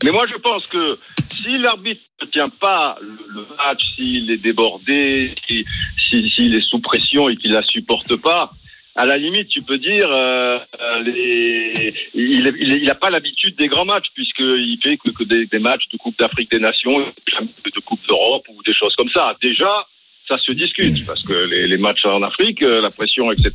Mais 0.03 0.11
moi, 0.11 0.25
je 0.31 0.37
pense 0.37 0.65
que 0.67 0.97
si 1.41 1.57
l'arbitre 1.57 2.01
ne 2.21 2.27
tient 2.27 2.47
pas 2.59 2.97
le, 3.01 3.17
le 3.33 3.45
match, 3.57 3.81
s'il 3.95 4.29
est 4.31 4.37
débordé, 4.37 5.33
si- 5.47 5.65
si- 6.09 6.29
s'il 6.31 6.53
est 6.55 6.61
sous 6.61 6.79
pression 6.79 7.29
et 7.29 7.35
qu'il 7.35 7.51
la 7.51 7.63
supporte 7.65 8.15
pas, 8.21 8.51
à 8.95 9.05
la 9.05 9.17
limite, 9.17 9.47
tu 9.47 9.61
peux 9.61 9.77
dire, 9.77 10.09
euh, 10.11 10.57
euh, 10.81 10.99
les- 11.03 11.93
il 12.13 12.83
n'a 12.85 12.95
pas 12.95 13.09
l'habitude 13.09 13.55
des 13.55 13.67
grands 13.67 13.85
matchs 13.85 14.07
puisqu'il 14.13 14.77
fait 14.83 14.97
que, 14.97 15.09
que 15.11 15.23
des, 15.23 15.45
des 15.45 15.59
matchs 15.59 15.87
de 15.93 15.97
Coupe 15.97 16.17
d'Afrique 16.19 16.51
des 16.51 16.59
Nations, 16.59 16.97
jamais 17.27 17.47
de 17.73 17.79
Coupe 17.79 18.05
d'Europe 18.07 18.45
ou 18.49 18.61
des 18.63 18.73
choses 18.73 18.95
comme 18.95 19.09
ça. 19.09 19.35
Déjà, 19.41 19.69
ça 20.29 20.37
se 20.37 20.51
discute 20.53 21.05
parce 21.05 21.21
que 21.23 21.33
les, 21.33 21.67
les 21.67 21.77
matchs 21.77 22.05
en 22.05 22.21
Afrique, 22.23 22.61
euh, 22.61 22.79
la 22.81 22.89
pression, 22.91 23.31
etc., 23.33 23.51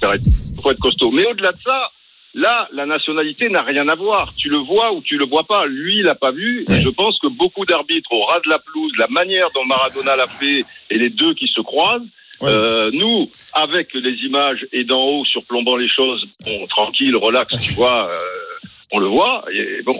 il 0.56 0.60
faut 0.62 0.70
être 0.72 0.80
costaud. 0.80 1.10
Mais 1.10 1.24
au-delà 1.24 1.52
de 1.52 1.58
ça, 1.64 1.90
Là, 2.36 2.68
la 2.72 2.84
nationalité 2.84 3.48
n'a 3.48 3.62
rien 3.62 3.88
à 3.88 3.94
voir. 3.94 4.34
Tu 4.36 4.48
le 4.48 4.56
vois 4.56 4.92
ou 4.92 5.00
tu 5.02 5.16
le 5.16 5.24
vois 5.24 5.44
pas. 5.44 5.66
Lui, 5.66 5.98
il 5.98 6.02
l'a 6.02 6.16
pas 6.16 6.32
vu. 6.32 6.64
Et 6.68 6.82
je 6.82 6.88
pense 6.88 7.16
que 7.20 7.28
beaucoup 7.28 7.64
d'arbitres 7.64 8.10
au 8.12 8.24
ras 8.24 8.40
de 8.40 8.48
la 8.50 8.58
pelouse, 8.58 8.90
la 8.98 9.06
manière 9.14 9.46
dont 9.54 9.64
Maradona 9.64 10.16
l'a 10.16 10.26
fait 10.26 10.64
et 10.90 10.98
les 10.98 11.10
deux 11.10 11.34
qui 11.34 11.46
se 11.46 11.60
croisent, 11.60 12.02
Ouais. 12.40 12.50
euh, 12.50 12.90
nous, 12.92 13.30
avec 13.52 13.94
les 13.94 14.16
images 14.26 14.66
et 14.72 14.82
d'en 14.82 15.00
haut 15.00 15.24
surplombant 15.24 15.76
les 15.76 15.88
choses, 15.88 16.26
bon, 16.44 16.66
tranquille, 16.66 17.14
relax, 17.14 17.56
tu 17.60 17.74
vois, 17.74 18.10
euh, 18.10 18.16
on 18.90 18.98
le 18.98 19.06
voit. 19.06 19.44
Et 19.52 19.82
bon, 19.82 19.96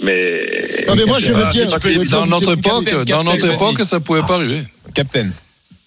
mais 0.00 0.48
Non, 0.86 0.94
mais 0.94 1.04
moi, 1.04 1.18
je 1.18 1.32
veux 1.32 1.50
bien 1.50 1.66
Dans 2.04 2.26
notre 2.26 2.54
dans 2.54 3.52
époque, 3.52 3.78
ça 3.80 3.98
pouvait 3.98 4.22
pas 4.22 4.36
arriver. 4.36 4.60
Captain. 4.94 5.30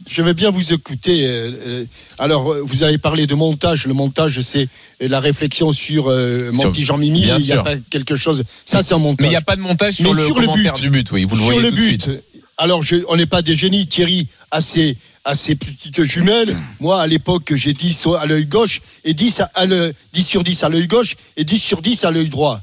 Je 0.07 0.21
vais 0.21 0.33
bien 0.33 0.49
vous 0.49 0.73
écouter. 0.73 1.25
euh, 1.27 1.51
euh, 1.65 1.85
alors, 2.19 2.53
euh, 2.53 2.61
vous 2.63 2.83
avez 2.83 2.97
parlé 2.97 3.27
de 3.27 3.35
montage. 3.35 3.85
Le 3.85 3.93
montage, 3.93 4.39
c'est 4.41 4.67
la 5.01 5.19
réflexion 5.19 5.73
sur 5.73 6.09
euh, 6.09 6.51
Monty 6.53 6.83
Jean-Mimi. 6.83 7.21
Il 7.39 7.43
n'y 7.43 7.51
a 7.51 7.61
pas 7.63 7.75
quelque 7.89 8.15
chose. 8.15 8.43
Ça, 8.65 8.81
c'est 8.81 8.93
un 8.93 8.97
montage. 8.97 9.21
Mais 9.23 9.27
il 9.27 9.31
n'y 9.31 9.35
a 9.35 9.41
pas 9.41 9.55
de 9.57 9.61
montage 9.61 9.95
sur 9.95 10.13
le 10.13 10.25
sur 10.25 10.39
le 10.39 10.47
but. 10.47 10.73
du 10.81 10.89
but, 10.89 11.11
oui, 11.11 11.25
vous 11.25 11.35
le 11.35 11.41
sur 11.41 11.51
voyez 11.51 11.61
le 11.61 11.69
tout 11.69 11.75
de 11.75 11.81
but. 11.81 12.01
suite. 12.01 12.23
alors 12.57 12.81
je, 12.81 12.95
on 13.09 13.17
n'est 13.17 13.25
pas 13.25 13.41
des 13.41 13.55
génies. 13.55 13.87
Thierry 13.87 14.27
a 14.51 14.61
ses, 14.61 14.97
a 15.25 15.35
ses 15.35 15.55
petites 15.55 16.01
jumelles. 16.05 16.55
Moi, 16.79 16.99
à 17.01 17.05
l'époque, 17.05 17.53
j'ai 17.55 17.73
10 17.73 18.07
à 18.19 18.25
l'œil 18.25 18.45
gauche 18.45 18.81
et 19.03 19.13
10, 19.13 19.41
à, 19.41 19.51
à 19.53 19.65
le, 19.65 19.93
10 20.13 20.23
sur 20.23 20.43
10 20.45 20.63
à 20.63 20.69
l'œil 20.69 20.87
gauche 20.87 21.15
et 21.35 21.43
10 21.43 21.59
sur 21.59 21.81
10 21.81 22.05
à 22.05 22.11
l'œil 22.11 22.29
droit. 22.29 22.61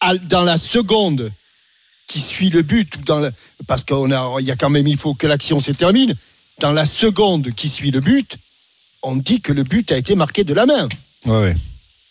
À- 0.00 0.16
dans 0.16 0.42
la 0.42 0.56
seconde 0.56 1.32
qui 2.12 2.20
suit 2.20 2.50
le 2.50 2.60
but, 2.60 2.94
ou 2.96 3.02
dans 3.04 3.20
le- 3.20 3.32
parce 3.66 3.84
qu'il 3.84 3.96
y 4.46 4.50
a 4.50 4.56
quand 4.56 4.68
même, 4.68 4.86
il 4.86 4.98
faut 4.98 5.14
que 5.14 5.26
l'action 5.26 5.58
se 5.58 5.72
termine. 5.72 6.14
Dans 6.60 6.72
la 6.72 6.84
seconde 6.84 7.54
qui 7.54 7.68
suit 7.70 7.90
le 7.90 8.00
but, 8.00 8.36
on 9.02 9.16
dit 9.16 9.40
que 9.40 9.52
le 9.54 9.62
but 9.62 9.90
a 9.90 9.96
été 9.96 10.14
marqué 10.14 10.44
de 10.44 10.52
la 10.52 10.66
main. 10.66 10.88
Ouais, 11.24 11.32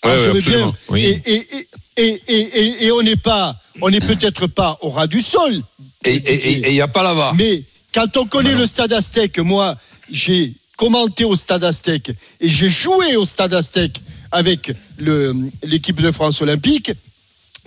ouais. 0.03 0.41
Bien. 0.41 0.73
Oui. 0.89 1.05
Et, 1.05 1.21
et, 1.33 1.47
et, 1.57 1.67
et, 1.97 2.21
et- 2.27 2.57
et- 2.59 2.85
et 2.85 2.91
on 2.91 3.03
n'est 3.03 3.15
pas, 3.15 3.59
on 3.79 3.91
n'est 3.91 3.99
peut-être 3.99 4.47
pas 4.47 4.79
au 4.81 4.89
ras 4.89 5.05
du 5.05 5.21
sol. 5.21 5.61
Et 6.03 6.67
il 6.67 6.73
n'y 6.73 6.81
a 6.81 6.87
pas 6.87 7.03
la 7.03 7.13
VAR. 7.13 7.35
Mais 7.35 7.63
quand 7.93 8.17
on 8.17 8.25
connaît 8.25 8.55
le 8.55 8.65
stade 8.65 8.93
Aztèque, 8.93 9.37
moi, 9.37 9.77
j'ai 10.11 10.53
commenté 10.77 11.25
au 11.25 11.35
stade 11.35 11.63
Aztèque 11.63 12.09
et 12.39 12.49
j'ai 12.49 12.69
joué 12.71 13.15
au 13.17 13.25
stade 13.25 13.53
Aztèque 13.53 14.01
avec 14.31 14.73
le- 14.97 15.35
l'équipe 15.63 16.01
de 16.01 16.11
France 16.11 16.41
olympique. 16.41 16.91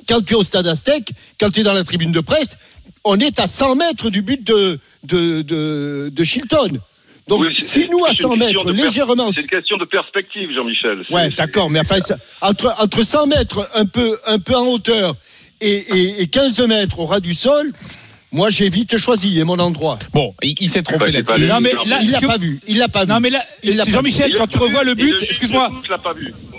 Quand 0.08 0.20
tu 0.24 0.34
es 0.34 0.36
au 0.36 0.42
stade 0.42 0.66
Aztèque, 0.66 1.12
quand 1.40 1.50
tu 1.50 1.60
es 1.60 1.62
dans 1.62 1.72
la 1.72 1.84
tribune 1.84 2.12
de 2.12 2.20
presse, 2.20 2.56
on 3.04 3.18
est 3.20 3.38
à 3.40 3.46
100 3.46 3.74
mètres 3.76 4.10
du 4.10 4.22
but 4.22 4.42
de, 4.46 4.78
de, 5.04 5.42
de, 5.42 6.10
de 6.12 6.24
Chilton. 6.24 6.68
Donc, 7.28 7.40
Oui, 7.40 7.54
si 7.58 7.88
nous, 7.90 8.04
à 8.04 8.08
c'est 8.12 8.22
une 8.24 8.30
100 8.30 8.38
question 8.38 8.64
mètres, 8.64 8.70
légèrement. 8.84 9.32
C'est 9.32 9.40
une 9.42 9.46
question 9.46 9.76
de 9.78 9.84
perspective, 9.86 10.50
Jean-Michel. 10.54 11.04
Ouais, 11.10 11.30
d'accord, 11.30 11.70
mais 11.70 11.80
enfin, 11.80 11.98
ça- 12.00 12.18
entre, 12.42 12.74
entre 12.78 13.02
100 13.02 13.26
mètres, 13.28 13.68
un 13.74 13.86
peu, 13.86 14.18
un 14.26 14.38
peu 14.38 14.54
en 14.54 14.66
hauteur, 14.66 15.14
et, 15.60 15.72
et, 15.72 16.22
et 16.22 16.26
15 16.26 16.60
mètres 16.66 16.98
au 16.98 17.06
ras 17.06 17.20
du 17.20 17.32
sol, 17.32 17.66
moi, 18.34 18.50
j'ai 18.50 18.68
vite 18.68 18.96
choisi 18.98 19.38
et 19.38 19.44
mon 19.44 19.58
endroit. 19.58 19.98
Bon, 20.12 20.34
il, 20.42 20.54
il 20.60 20.68
s'est 20.68 20.82
trompé 20.82 21.06
Bah, 21.06 21.12
c'est 21.16 21.22
pas 21.22 21.38
là-dessus. 21.38 21.52
Non, 21.52 21.60
mais 21.60 21.72
là, 21.88 21.98
il 22.02 22.10
l'a 22.10 22.18
que- 22.18 22.26
pas 22.26 22.36
vu. 22.36 22.60
Il 22.66 22.78
l'a 22.78 22.88
pas 22.88 23.04
vu. 23.04 23.10
Non, 23.12 23.20
mais 23.20 23.30
là, 23.30 23.44
Jean-Michel, 23.86 24.34
quand 24.36 24.46
tu 24.48 24.58
revois 24.58 24.82
le 24.84 24.94
but, 24.94 25.14
excuse-moi. 25.22 25.70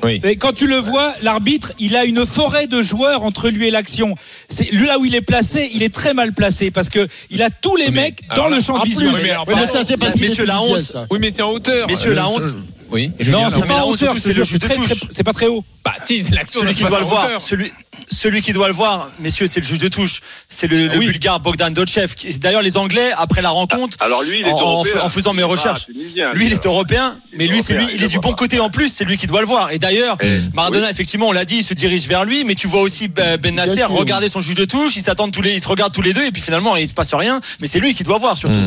Oui. 0.04 0.20
Mais 0.24 0.36
quand 0.36 0.54
tu 0.54 0.68
le 0.68 0.78
vois, 0.78 1.14
l'arbitre, 1.22 1.74
il 1.80 1.96
a 1.96 2.06
une 2.06 2.26
forêt 2.26 2.68
de 2.68 2.82
joueurs 2.82 3.24
entre 3.24 3.50
lui 3.50 3.68
et 3.68 3.72
l'action. 3.72 4.16
C'est 4.50 4.72
là 4.72 5.00
où 5.00 5.06
il 5.06 5.16
est 5.16 5.22
placé, 5.22 5.70
il 5.74 5.84
est 5.84 5.94
très 5.94 6.14
mal 6.14 6.34
placé 6.34 6.72
parce 6.72 6.90
que 6.90 7.08
il 7.30 7.42
a 7.42 7.50
tous 7.50 7.76
les 7.76 7.90
Mais- 7.90 8.04
mecs 8.04 8.20
dans 8.36 8.48
le 8.48 8.62
champ 8.62 8.80
de 8.80 8.86
vision. 8.86 9.12
oui, 9.14 9.20
mais 9.24 9.32
alors, 9.32 9.46
mais 9.48 9.66
ça, 9.66 9.84
c'est 9.84 9.98
parce 9.98 10.16
messieurs, 10.18 10.46
la 10.46 10.62
honte. 10.62 10.82
ça. 10.82 11.06
Oui, 11.10 11.18
mais 11.22 11.32
c'est 11.32 11.42
en 11.42 11.52
hauteur. 11.52 11.88
Messieurs, 11.88 12.14
la 12.14 12.24
Euh, 12.26 12.30
honte. 12.30 12.56
Oui. 12.92 13.10
Non, 13.28 13.50
c'est 13.50 13.66
pas 13.66 13.84
en 13.84 13.90
hauteur, 13.90 14.16
c'est 14.18 14.30
le 14.30 14.36
jure, 14.36 14.46
jeu 14.46 14.52
c'est 14.54 14.60
de 14.60 14.66
très, 14.68 14.76
touche. 14.76 14.88
très- 15.00 15.08
c'est 15.10 15.24
pas 15.24 15.34
très 15.34 15.48
haut. 15.48 15.64
Bah, 15.84 15.94
si, 16.06 16.24
c'est 16.24 16.34
l'action. 16.36 16.62
Celui 16.62 16.76
qui 16.76 16.84
doit 16.84 17.00
le 17.00 17.06
voir, 17.06 17.42
celui, 17.42 17.72
celui 18.08 18.42
qui 18.42 18.54
doit 18.54 18.68
le 18.68 18.74
voir, 18.74 19.10
messieurs, 19.20 19.48
c'est 19.48 19.60
le 19.60 19.66
juge 19.66 19.80
de 19.80 19.88
touche. 19.88 20.22
C'est 20.50 20.68
le, 20.68 20.88
le 20.88 20.98
oui. 20.98 21.08
bulgare 21.08 21.40
Bogdan 21.40 21.72
Dochev. 21.74 22.14
qui- 22.16 22.38
D'ailleurs, 22.40 22.62
les 22.62 22.78
Anglais, 22.78 23.12
après 23.18 23.42
la 23.42 23.50
rencontre, 23.50 23.98
Alors 24.00 24.22
lui, 24.24 24.40
il 24.40 24.48
est 24.48 24.52
en, 24.52 24.84
faisant 25.10 25.34
mes 25.34 25.42
pas 25.42 25.48
recherches, 25.48 25.86
tunisien, 25.86 26.32
lui, 26.34 26.48
il 26.48 26.54
est 26.54 26.66
européen, 26.66 27.18
mais 27.38 27.48
lui, 27.48 27.62
c'est 27.64 27.74
lui, 27.74 27.86
il 27.92 27.96
il 27.96 28.04
est 28.04 28.08
du 28.08 28.20
bon 28.20 28.34
côté 28.34 28.60
en 28.60 28.70
plus, 28.70 28.90
c'est 28.90 29.04
lui 29.06 29.18
qui 29.18 29.28
doit 29.28 29.42
le 29.42 29.48
voir. 29.48 29.72
Et 29.72 29.80
d'ailleurs, 29.80 30.18
Maradona, 30.54 30.90
effectivement, 30.92 31.28
on 31.28 31.32
l'a 31.32 31.46
dit, 31.46 31.58
il 31.58 31.64
se 31.64 31.74
dirige 31.74 32.08
vers 32.08 32.26
lui, 32.26 32.44
mais 32.44 32.56
tu 32.56 32.68
vois 32.68 32.82
aussi 32.82 33.08
Ben 33.08 33.38
Ben 33.38 33.56
Nasser 33.56 33.84
regarder 33.86 34.30
son 34.30 34.42
juge 34.42 34.56
de 34.56 34.66
touche, 34.66 34.96
ils 34.96 35.02
s'attendent 35.02 35.32
tous 35.32 35.42
les, 35.42 35.54
ils 35.54 35.62
se 35.62 35.68
regardent 35.68 35.94
tous 35.94 36.02
les 36.02 36.14
deux, 36.14 36.26
et 36.26 36.32
puis 36.32 36.42
finalement, 36.42 36.76
il 36.76 36.88
se 36.90 36.94
passe 36.94 37.14
rien, 37.14 37.40
mais 37.62 37.68
c'est 37.68 37.80
lui 37.80 37.94
qui 37.94 38.04
doit 38.04 38.18
voir 38.18 38.38
surtout. 38.38 38.60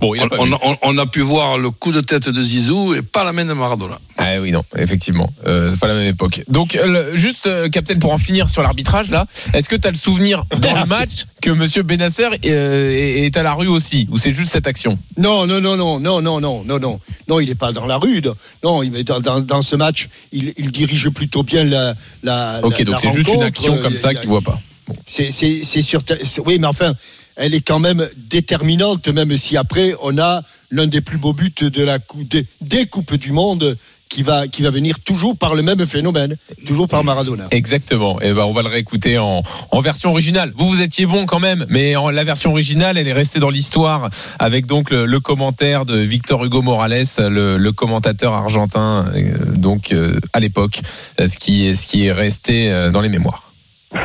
Bon, 0.00 0.14
il 0.14 0.20
a 0.20 0.24
On, 0.24 0.28
pas 0.28 0.36
on- 0.40 0.44
vu. 0.46 0.54
on- 0.62 0.76
on 0.82 0.98
a 0.98 1.06
pu 1.06 1.20
voir 1.20 1.58
le 1.58 1.70
coup 1.70 1.92
de 1.92 2.00
tête 2.00 2.28
de 2.28 2.42
Zizou 2.42 2.94
et 2.94 3.02
pas 3.02 3.24
la 3.24 3.32
main 3.32 3.44
de 3.44 3.52
Maradona. 3.52 3.98
Ah 4.18 4.40
oui, 4.40 4.50
non, 4.50 4.62
effectivement. 4.76 5.30
Euh, 5.46 5.72
c'est 5.72 5.78
pas 5.80 5.88
la 5.88 5.94
même 5.94 6.06
époque. 6.08 6.42
Donc, 6.48 6.74
euh, 6.74 6.86
le- 7.10 7.16
juste, 7.16 7.46
euh, 7.46 7.68
Captain, 7.68 7.98
pour 7.98 8.12
en 8.12 8.18
finir 8.18 8.48
sur 8.56 8.62
l'arbitrage, 8.62 9.10
là, 9.10 9.26
est-ce 9.52 9.68
que 9.68 9.76
tu 9.76 9.86
as 9.86 9.90
le 9.90 9.98
souvenir 9.98 10.46
dans 10.62 10.80
le 10.80 10.86
match 10.86 11.26
que 11.42 11.50
Monsieur 11.50 11.82
Benasser 11.82 12.28
euh, 12.46 12.90
est, 12.90 13.26
est 13.26 13.36
à 13.36 13.42
la 13.42 13.52
rue 13.52 13.66
aussi? 13.68 14.08
Ou 14.10 14.18
c'est 14.18 14.32
juste 14.32 14.50
cette 14.50 14.66
action? 14.66 14.98
Non, 15.18 15.46
non, 15.46 15.60
non, 15.60 15.76
non, 15.76 16.00
non, 16.00 16.22
non, 16.22 16.40
non, 16.40 16.64
non, 16.64 16.78
non. 16.78 16.98
Non, 17.28 17.38
il 17.38 17.48
n'est 17.50 17.54
pas 17.54 17.72
dans 17.72 17.84
la 17.84 17.98
rue. 17.98 18.22
non. 18.64 18.82
Il 18.82 18.96
est 18.96 19.04
dans, 19.04 19.20
dans, 19.20 19.40
dans 19.40 19.60
ce 19.60 19.76
match, 19.76 20.08
il, 20.32 20.54
il 20.56 20.72
dirige 20.72 21.10
plutôt 21.10 21.42
bien 21.42 21.64
la. 21.64 21.92
la 22.22 22.60
Ok, 22.62 22.78
la- 22.78 22.84
donc 22.86 22.96
c'est 23.02 23.12
juste 23.12 23.28
une 23.34 23.42
action 23.42 23.76
comme 23.76 23.94
ça 23.94 24.14
qu'il 24.14 24.26
voit 24.28 24.40
pas. 24.40 24.58
C'est, 25.04 25.30
c'est, 25.30 25.62
c'est- 25.62 26.40
Oui, 26.46 26.56
mais 26.58 26.66
enfin, 26.66 26.94
elle 27.36 27.54
est 27.54 27.60
quand 27.60 27.78
même 27.80 28.08
déterminante, 28.16 29.08
même 29.08 29.36
si 29.36 29.58
après 29.58 29.92
on 30.00 30.16
a 30.16 30.42
l'un 30.70 30.86
des 30.86 31.00
plus 31.00 31.18
beaux 31.18 31.32
buts 31.32 31.52
de 31.60 31.82
la 31.82 31.98
des, 31.98 32.46
des 32.60 32.86
coupes 32.86 33.14
du 33.14 33.32
monde 33.32 33.76
qui 34.08 34.22
va 34.22 34.46
qui 34.46 34.62
va 34.62 34.70
venir 34.70 35.00
toujours 35.00 35.36
par 35.36 35.54
le 35.54 35.62
même 35.62 35.84
phénomène, 35.86 36.36
toujours 36.66 36.88
par 36.88 37.02
Maradona. 37.04 37.44
Exactement. 37.50 38.20
Et 38.20 38.32
ben, 38.32 38.44
on 38.44 38.52
va 38.52 38.62
le 38.62 38.68
réécouter 38.68 39.18
en, 39.18 39.42
en 39.70 39.80
version 39.80 40.10
originale. 40.10 40.52
Vous, 40.54 40.68
vous 40.68 40.82
étiez 40.82 41.06
bon 41.06 41.26
quand 41.26 41.40
même, 41.40 41.66
mais 41.68 41.96
en, 41.96 42.10
la 42.10 42.24
version 42.24 42.52
originale, 42.52 42.98
elle 42.98 43.08
est 43.08 43.12
restée 43.12 43.40
dans 43.40 43.50
l'histoire 43.50 44.10
avec 44.38 44.66
donc 44.66 44.90
le, 44.90 45.20
commentaire 45.20 45.86
de 45.86 45.96
Victor 45.96 46.44
Hugo 46.44 46.62
Morales, 46.62 47.04
le, 47.18 47.70
commentateur 47.70 48.32
argentin, 48.32 49.06
euh, 49.14 49.56
donc 49.56 49.92
euh, 49.92 50.20
à 50.32 50.40
l'époque, 50.40 50.80
euh, 51.20 51.26
ce 51.26 51.36
qui 51.36 51.66
est 51.66 51.74
ce 51.74 51.86
qui 51.86 52.06
est 52.06 52.12
resté 52.12 52.70
dans 52.92 53.00
les 53.00 53.08
mémoires. 53.08 53.45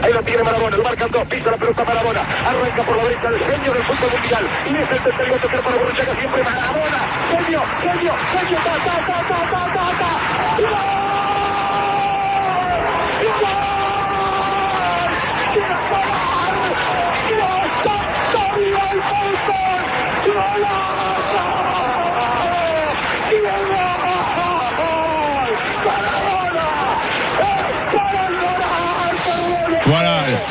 Ahí 0.01 0.13
lo 0.13 0.21
tiene 0.23 0.43
Marabona, 0.43 0.77
lo 0.77 0.83
marcan 0.83 1.11
dos, 1.11 1.25
pisa 1.25 1.51
la 1.51 1.57
pelota 1.57 1.83
Marabona, 1.83 2.21
arranca 2.21 2.83
por 2.83 2.97
la 2.97 3.03
derecha 3.03 3.27
el 3.27 3.39
genio 3.39 3.73
del 3.73 3.83
fútbol 3.83 4.11
mundial, 4.11 4.49
y 4.65 4.75
es 4.75 4.91
el 4.91 5.03
tercero 5.03 5.35
a 5.35 5.37
tocar 5.37 5.61
para 5.61 5.77
siempre 6.19 6.43
Marabona, 6.43 6.99
genio, 7.29 7.61
genio, 7.81 8.13
genio, 8.31 8.57
ta, 8.63 8.75
ta, 8.85 8.95
ta, 9.07 9.17
ta, 9.29 9.39
ta, 9.51 9.63
ta, 9.73 9.85
ta. 9.99 10.71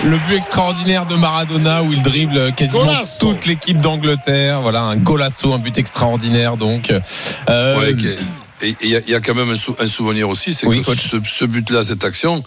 Le 0.05 0.17
but 0.29 0.37
extraordinaire 0.37 1.07
de 1.07 1.15
Maradona 1.15 1.83
où 1.83 1.93
il 1.93 2.03
dribble 2.03 2.55
quasiment 2.55 2.85
Golasso. 2.85 3.19
toute 3.21 3.47
l'équipe 3.47 3.81
d'Angleterre. 3.81 4.63
Voilà, 4.63 4.83
un 4.83 4.97
golasso, 4.97 5.53
un 5.53 5.59
but 5.59 5.77
extraordinaire 5.79 6.57
donc. 6.57 6.91
Euh, 7.51 7.79
Ouais. 7.79 7.95
Et 8.63 8.75
il 8.83 8.91
y, 8.91 8.97
a- 8.97 9.01
il 9.07 9.11
y 9.11 9.15
a 9.15 9.21
quand 9.21 9.35
même 9.35 9.49
un, 9.49 9.57
sou- 9.57 9.75
un 9.79 9.89
souvenir 9.89 10.29
aussi, 10.29 10.53
c'est 10.53 10.67
Oui, 10.67 10.83
que 10.83 10.95
ce, 10.95 11.17
ce 11.27 11.45
but-là, 11.47 11.83
cette 11.83 12.05
action, 12.05 12.45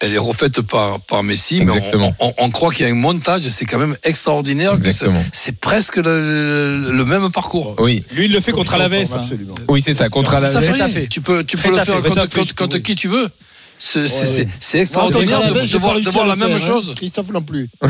elle 0.00 0.12
est 0.14 0.18
refaite 0.18 0.60
par, 0.60 1.00
par 1.00 1.24
Messi, 1.24 1.60
mais 1.60 1.72
on, 1.94 2.14
on- 2.20 2.34
on 2.38 2.50
croit 2.50 2.72
qu'il 2.72 2.86
y 2.86 2.88
a 2.88 2.92
un 2.92 2.94
montage, 2.94 3.42
c'est 3.48 3.64
quand 3.64 3.78
même 3.80 3.96
extraordinaire. 4.04 4.70
c'est- 4.80 4.86
Exactement. 4.90 5.20
C'est 5.32 5.58
presque 5.58 5.96
le, 5.96 6.92
même 7.04 7.32
parcours. 7.32 7.74
Oui, 7.80 8.04
Lui, 8.12 8.26
il 8.26 8.32
le 8.32 8.38
fait 8.38 8.52
contre 8.52 8.74
Alaves. 8.74 8.94
hein. 8.94 9.16
Absolument. 9.16 9.54
oui, 9.68 9.82
c'est 9.82 9.94
ça, 9.94 10.08
contre 10.08 10.34
fait. 10.88 11.08
Tu 11.08 11.20
peux, 11.20 11.42
tu 11.42 11.56
peux 11.56 11.70
le 11.70 11.76
faire 11.78 11.96
contre, 11.96 12.28
contre- 12.28 12.54
contre 12.54 12.68
trouve. 12.68 12.82
qui 12.82 12.94
tu 12.94 13.08
veux. 13.08 13.28
C'est 13.78 14.00
Ouais, 14.00 14.08
ouais. 14.74 14.80
extraordinaire 14.80 15.40
de, 15.52 15.78
voir, 15.78 15.94
de 16.00 16.28
la 16.28 16.36
même 16.36 16.48
faire, 16.48 16.56
hein. 16.56 16.58
chose. 16.66 16.94
Christophe 16.96 17.30
non 17.30 17.42
plus. 17.42 17.68
non, 17.82 17.88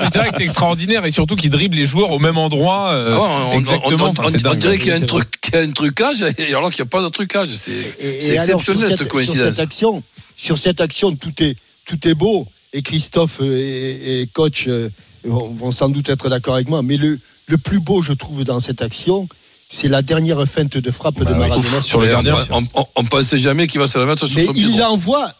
mais 0.00 0.06
c'est 0.12 0.18
vrai 0.18 0.30
que 0.30 0.36
c'est 0.36 0.42
extraordinaire 0.44 1.04
et 1.04 1.10
surtout 1.10 1.36
qu'il 1.36 1.50
dribble 1.50 1.76
les 1.76 1.84
joueurs 1.86 2.10
au 2.10 2.18
même 2.18 2.38
endroit. 2.38 2.90
euh, 2.92 3.16
Ah, 3.16 3.18
on, 3.52 3.56
on- 3.56 3.58
exactement. 3.58 4.04
on- 4.06 4.08
Enfin, 4.08 4.22
on- 4.26 4.30
c'est 4.30 4.46
on 4.46 4.54
dirait 4.54 4.78
qu'il 4.78 4.88
y 4.88 4.92
a 4.92 4.96
un 4.96 5.00
C'est 5.00 5.06
truc, 5.06 5.40
qu'il 5.40 5.54
y 5.54 5.58
a 5.58 5.60
un 5.60 5.70
trucage, 5.70 6.22
et 6.38 6.54
alors 6.54 6.70
qu'il 6.70 6.82
n'y 6.82 6.88
a 6.88 6.90
pas 6.90 7.02
de 7.02 7.08
trucage. 7.08 7.48
C'est 7.50 7.72
et 8.00 8.38
alors, 8.38 8.60
sur 8.60 8.74
exceptionnel 8.74 8.88
cette- 8.90 8.98
cette 8.98 9.08
coïncidence. 9.08 9.36
Sur 9.44 9.54
cette 9.54 9.60
action, 9.64 10.02
sur 10.36 10.58
cette 10.58 10.80
action, 10.80 11.14
tout 11.16 11.32
est 11.42 11.56
tout 11.84 12.08
est 12.08 12.14
beau. 12.14 12.46
Et 12.72 12.82
Christophe 12.82 13.40
euh, 13.40 13.56
et, 13.56 14.20
et 14.22 14.26
coach 14.26 14.64
euh, 14.68 14.90
vont, 15.24 15.54
vont 15.56 15.70
sans 15.70 15.88
doute 15.88 16.08
être 16.08 16.28
d'accord 16.28 16.54
avec 16.56 16.68
moi. 16.68 16.82
Mais 16.82 16.96
le 16.96 17.18
le 17.48 17.58
plus 17.58 17.78
beau, 17.78 18.02
je 18.02 18.12
trouve, 18.12 18.42
dans 18.42 18.58
cette 18.58 18.82
action, 18.82 19.28
c'est 19.68 19.88
la 19.88 20.02
dernière 20.02 20.46
feinte 20.46 20.76
de 20.76 20.90
frappe 20.90 21.18
de 21.18 21.24
Bah. 21.24 21.34
Maradona 21.34 21.80
Sur 21.80 22.00
le 22.00 22.06
Et 22.06 22.10
gardien. 22.10 22.34
on, 22.50 22.62
on, 22.62 22.66
on- 22.74 22.86
on 22.96 23.04
pensait 23.04 23.38
jamais 23.38 23.66
qu'il 23.66 23.80
va 23.80 23.86
se 23.88 23.98
la 23.98 24.06
mettre 24.06 24.26
sur 24.26 24.36
Mais 24.36 24.46
son 24.46 24.52
il 24.54 24.78
l'envoie. 24.78 25.32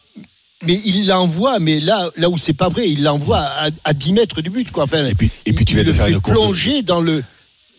Mais 0.65 0.81
il 0.87 1.07
l'envoie, 1.07 1.59
mais 1.59 1.81
là, 1.81 2.09
là 2.17 2.31
où 2.31 2.39
c'est 2.39 2.55
pas 2.55 2.71
vrai, 2.71 2.89
il 2.91 3.03
l'envoie 3.03 3.39
à, 3.41 3.69
à 3.85 3.93
10 3.93 4.12
mètres 4.15 4.41
du 4.41 4.49
but, 4.49 4.71
quoi. 4.73 4.85
Enfin, 4.85 5.05
Et 5.07 5.15
puis, 5.15 5.31
et 5.45 5.53
puis 5.53 5.65
tu 5.67 5.73
il 5.73 5.77
viens 5.77 5.85
de 5.85 5.89
le 5.91 5.95
faire 5.95 6.07
une 6.07 6.19
course. 6.21 6.35
de- 6.35 6.43
plonger 6.43 6.83
dans 6.83 7.01
le. 7.03 7.23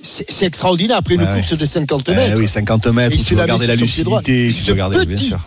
C'est 0.03 0.45
extraordinaire 0.45 0.97
après 0.97 1.15
une 1.15 1.21
ouais. 1.23 1.33
course 1.33 1.57
de 1.57 1.65
50 1.65 2.03
Eh 2.09 2.15
mètres. 2.15 2.37
oui, 2.37 2.47
50 2.47 2.85
mètres, 2.87 3.17
se 3.19 3.25
tu 3.25 3.33
la 3.33 3.41
veux 3.41 3.47
garder 3.47 3.65
la 3.67 3.75
lucidité, 3.75 4.47
tu 4.49 4.53
Ce 4.53 4.69
veux 4.69 4.77
garder, 4.77 5.05
bien 5.07 5.17
sûr. 5.17 5.39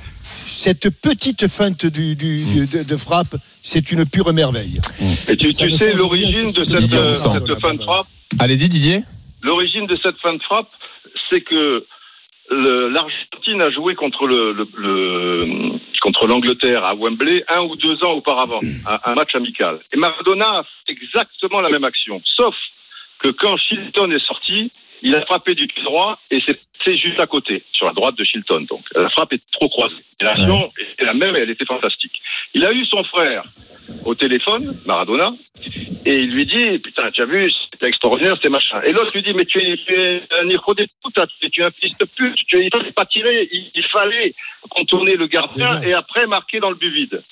Cette 0.48 0.90
petite 0.90 1.46
feinte 1.46 1.86
du, 1.86 2.16
du- 2.16 2.42
du- 2.44 2.66
de, 2.66 2.82
de 2.82 2.96
frappe, 2.96 3.36
c'est 3.62 3.92
une 3.92 4.04
pure 4.06 4.32
merveille. 4.32 4.80
Et 5.28 5.36
tu, 5.36 5.52
sais 5.52 5.68
l'origine 5.94 6.48
de 6.48 6.52
cette, 6.52 6.92
euh, 6.94 7.14
cette 7.16 7.60
fin 7.60 7.74
de 7.74 7.82
frappe 7.82 8.06
Allez-y, 8.40 8.68
Didier. 8.68 9.04
L'origine 9.42 9.86
de 9.86 9.96
cette 9.96 10.18
fin 10.18 10.34
de 10.34 10.42
frappe, 10.42 10.68
c'est 11.28 11.40
que 11.40 11.84
l'Argentine 12.50 13.60
a 13.62 13.70
joué 13.70 13.94
contre 13.94 14.26
le, 14.26 14.52
le- 14.52 14.68
le- 14.76 15.78
contre 16.02 16.26
l'Angleterre 16.26 16.84
à 16.84 16.94
Wembley 16.94 17.44
un 17.48 17.60
ou 17.62 17.76
deux 17.76 18.02
ans 18.04 18.12
auparavant, 18.12 18.58
un, 18.88 18.98
un 19.04 19.14
match 19.14 19.34
amical. 19.34 19.78
Et 19.92 19.96
Maradona 19.96 20.58
a 20.58 20.62
fait 20.64 20.92
exactement 20.92 21.60
la 21.60 21.68
même 21.68 21.84
action, 21.84 22.20
sauf 22.24 22.54
que 23.20 23.28
quand 23.28 23.56
Shilton 23.56 24.10
est 24.10 24.24
sorti, 24.26 24.72
il 25.02 25.14
a 25.14 25.24
frappé 25.24 25.54
du 25.54 25.66
pied 25.66 25.82
droit 25.82 26.18
et 26.30 26.42
c'est 26.84 26.96
juste 26.96 27.20
à 27.20 27.26
côté, 27.26 27.62
sur 27.72 27.86
la 27.86 27.92
droite 27.92 28.16
de 28.16 28.24
Shilton. 28.24 28.62
Donc 28.68 28.82
la 28.94 29.08
frappe 29.10 29.32
est 29.32 29.42
trop 29.52 29.68
croisée. 29.68 29.94
L'action 30.20 30.72
était 30.78 31.04
la 31.04 31.14
même 31.14 31.36
et 31.36 31.40
elle 31.40 31.50
était 31.50 31.64
fantastique. 31.64 32.20
Il 32.54 32.64
a 32.66 32.72
eu 32.72 32.84
son 32.86 33.04
frère 33.04 33.42
au 34.04 34.14
téléphone, 34.14 34.74
Maradona, 34.86 35.32
et 36.06 36.20
il 36.20 36.34
lui 36.34 36.46
dit 36.46 36.78
Putain, 36.78 37.10
tu 37.10 37.22
as 37.22 37.26
vu, 37.26 37.50
c'était 37.72 37.86
extraordinaire, 37.88 38.36
c'était 38.36 38.48
machin. 38.48 38.80
Et 38.82 38.92
l'autre 38.92 39.14
lui 39.14 39.22
dit 39.22 39.34
Mais 39.34 39.44
tu 39.44 39.58
es, 39.60 39.76
tu 39.76 39.94
es 39.94 40.22
un 40.40 40.48
hijo 40.48 40.74
de 40.74 40.86
puta, 41.04 41.26
tu 41.26 41.60
es- 41.60 41.64
un 41.64 41.70
fils 41.70 41.96
de 41.98 42.04
pute, 42.04 42.34
tu 42.46 42.62
il 42.64 42.70
fallait 42.70 42.92
pas 42.92 43.06
tirer, 43.06 43.48
il, 43.52 43.70
il 43.74 43.84
fallait 43.84 44.34
contourner 44.68 45.16
le 45.16 45.26
gardien 45.26 45.74
Déjà. 45.76 45.88
et 45.88 45.92
après 45.94 46.26
marquer 46.26 46.60
dans 46.60 46.70
le 46.70 46.76
but 46.76 46.90
vide. 46.90 47.22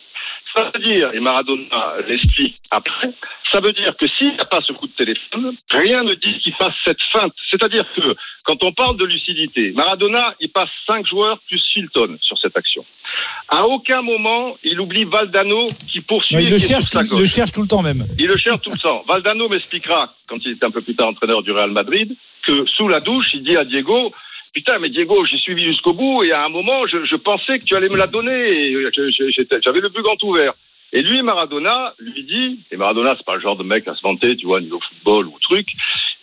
Ça 0.55 0.71
veut 0.75 0.83
dire, 0.83 1.13
et 1.13 1.21
Maradona 1.21 1.95
l'explique 2.09 2.61
après, 2.71 3.11
ça 3.53 3.61
veut 3.61 3.73
dire 3.73 3.95
que 3.97 4.07
s'il 4.07 4.33
n'y 4.33 4.41
a 4.41 4.45
pas 4.45 4.61
ce 4.63 4.73
coup 4.73 4.87
de 4.87 4.93
téléphone, 4.93 5.55
rien 5.71 6.03
ne 6.05 6.15
dit 6.15 6.39
qu'il 6.39 6.55
fasse 6.55 6.75
cette 6.85 7.03
feinte. 7.13 7.33
C'est-à-dire 7.51 7.85
que 7.95 8.17
quand 8.45 8.63
on 8.63 8.73
parle 8.73 8.97
de 8.97 9.05
lucidité, 9.05 9.73
Maradona, 9.73 10.35
il 10.41 10.49
passe 10.51 10.71
cinq 10.87 11.07
joueurs 11.07 11.39
plus 11.47 11.63
Shilton 11.73 12.19
sur 12.21 12.39
cette 12.39 12.57
action. 12.57 12.85
À 13.49 13.67
aucun 13.67 14.03
moment, 14.03 14.57
il 14.65 14.81
oublie 14.81 15.05
Valdano 15.05 15.67
qui 15.91 16.01
poursuit. 16.01 16.35
Non, 16.35 16.41
il, 16.41 16.51
le 16.51 16.59
cherche, 16.59 16.87
tout, 16.91 17.01
il 17.01 17.19
le 17.19 17.27
cherche 17.27 17.53
tout 17.53 17.63
le 17.63 17.69
temps 17.69 17.83
même. 17.83 18.07
Il 18.19 18.27
le 18.27 18.37
cherche 18.37 18.61
tout 18.63 18.71
le 18.71 18.79
temps. 18.79 19.05
Valdano 19.07 19.49
m'expliquera, 19.49 20.15
quand 20.29 20.39
il 20.45 20.53
était 20.53 20.65
un 20.65 20.71
peu 20.71 20.81
plus 20.81 20.95
tard 20.95 21.09
entraîneur 21.09 21.43
du 21.43 21.53
Real 21.53 21.71
Madrid, 21.71 22.15
que 22.47 22.67
sous 22.67 22.89
la 22.89 23.01
douche, 23.01 23.35
il 23.35 23.43
dit 23.43 23.57
à 23.57 23.65
Diego, 23.65 24.13
Putain, 24.53 24.79
mais 24.79 24.89
Diego, 24.89 25.25
j'ai 25.25 25.39
suivi 25.39 25.65
jusqu'au 25.65 25.93
bout 25.93 26.23
et 26.25 26.33
à 26.33 26.45
un 26.45 26.49
moment, 26.49 26.87
je, 26.87 27.17
pensais 27.17 27.59
que 27.59 27.65
tu 27.65 27.77
allais 27.77 27.89
me 27.89 27.97
la 27.97 28.07
donner. 28.07 28.73
J'avais 29.63 29.81
le 29.81 29.89
but 29.89 30.03
grand 30.03 30.23
ouvert. 30.23 30.53
Et 30.93 31.03
lui, 31.03 31.21
Maradona, 31.23 31.93
lui 31.99 32.23
dit, 32.23 32.61
et 32.71 32.77
Maradona, 32.77 33.15
c'est 33.17 33.27
pas 33.27 33.35
le 33.35 33.43
genre 33.43 33.57
de 33.57 33.63
mec 33.63 33.87
à 33.87 33.95
se 33.95 34.03
vanter, 34.03 34.37
tu 34.37 34.47
vois, 34.47 34.61
niveau 34.61 34.81
football 34.81 35.27
ou 35.27 35.39
truc. 35.43 35.67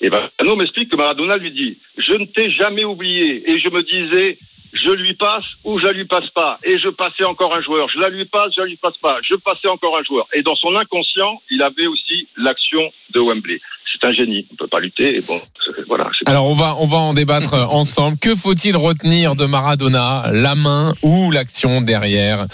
Et 0.02 0.10
Valdano 0.10 0.56
m'explique 0.56 0.90
que 0.90 0.96
Maradona 0.96 1.38
lui 1.38 1.52
dit, 1.52 1.78
je 1.98 2.14
ne 2.14 2.26
t'ai 2.26 2.50
jamais 2.50 2.84
oublié. 2.84 3.50
Et 3.50 3.60
je 3.60 3.70
me 3.70 3.84
disais, 3.84 4.40
je 4.76 4.90
lui 4.90 5.14
passe 5.14 5.46
ou 5.64 5.80
je 5.80 5.88
lui 5.88 6.06
passe 6.06 6.30
pas. 6.30 6.52
Et 6.64 6.78
je 6.78 6.90
passais 6.90 7.24
encore 7.24 7.56
un 7.56 7.62
joueur. 7.62 7.88
Je 7.90 8.00
la 8.00 8.10
lui 8.10 8.26
passe, 8.26 8.54
je 8.56 8.62
la 8.62 8.68
lui 8.68 8.76
passe 8.76 8.98
pas. 8.98 9.18
Je 9.24 9.36
passais 9.36 9.68
encore 9.68 9.98
un 9.98 10.04
joueur. 10.04 10.28
Et 10.34 10.44
dans 10.44 10.56
son 10.56 10.76
inconscient, 10.76 11.42
il 11.50 11.62
avait 11.62 11.88
aussi 11.88 12.28
l'action 12.38 12.92
de 13.14 13.20
Wembley. 13.20 13.60
C'est 13.92 14.06
un 14.06 14.12
génie. 14.12 14.46
On 14.52 14.56
peut 14.56 14.68
pas 14.68 14.80
lutter. 14.80 15.18
Et 15.18 15.22
bon, 15.26 15.40
voilà. 15.88 16.10
Alors 16.26 16.48
on 16.48 16.54
va 16.54 16.76
on 16.80 16.86
va 16.86 16.98
en 16.98 17.14
débattre 17.14 17.54
ensemble. 17.72 18.18
Que 18.18 18.36
faut-il 18.36 18.76
retenir 18.76 19.36
de 19.36 19.46
Maradona, 19.46 20.26
la 20.34 20.56
main 20.56 20.94
ou 21.02 21.32
l'action 21.32 21.82
derrière 21.82 22.48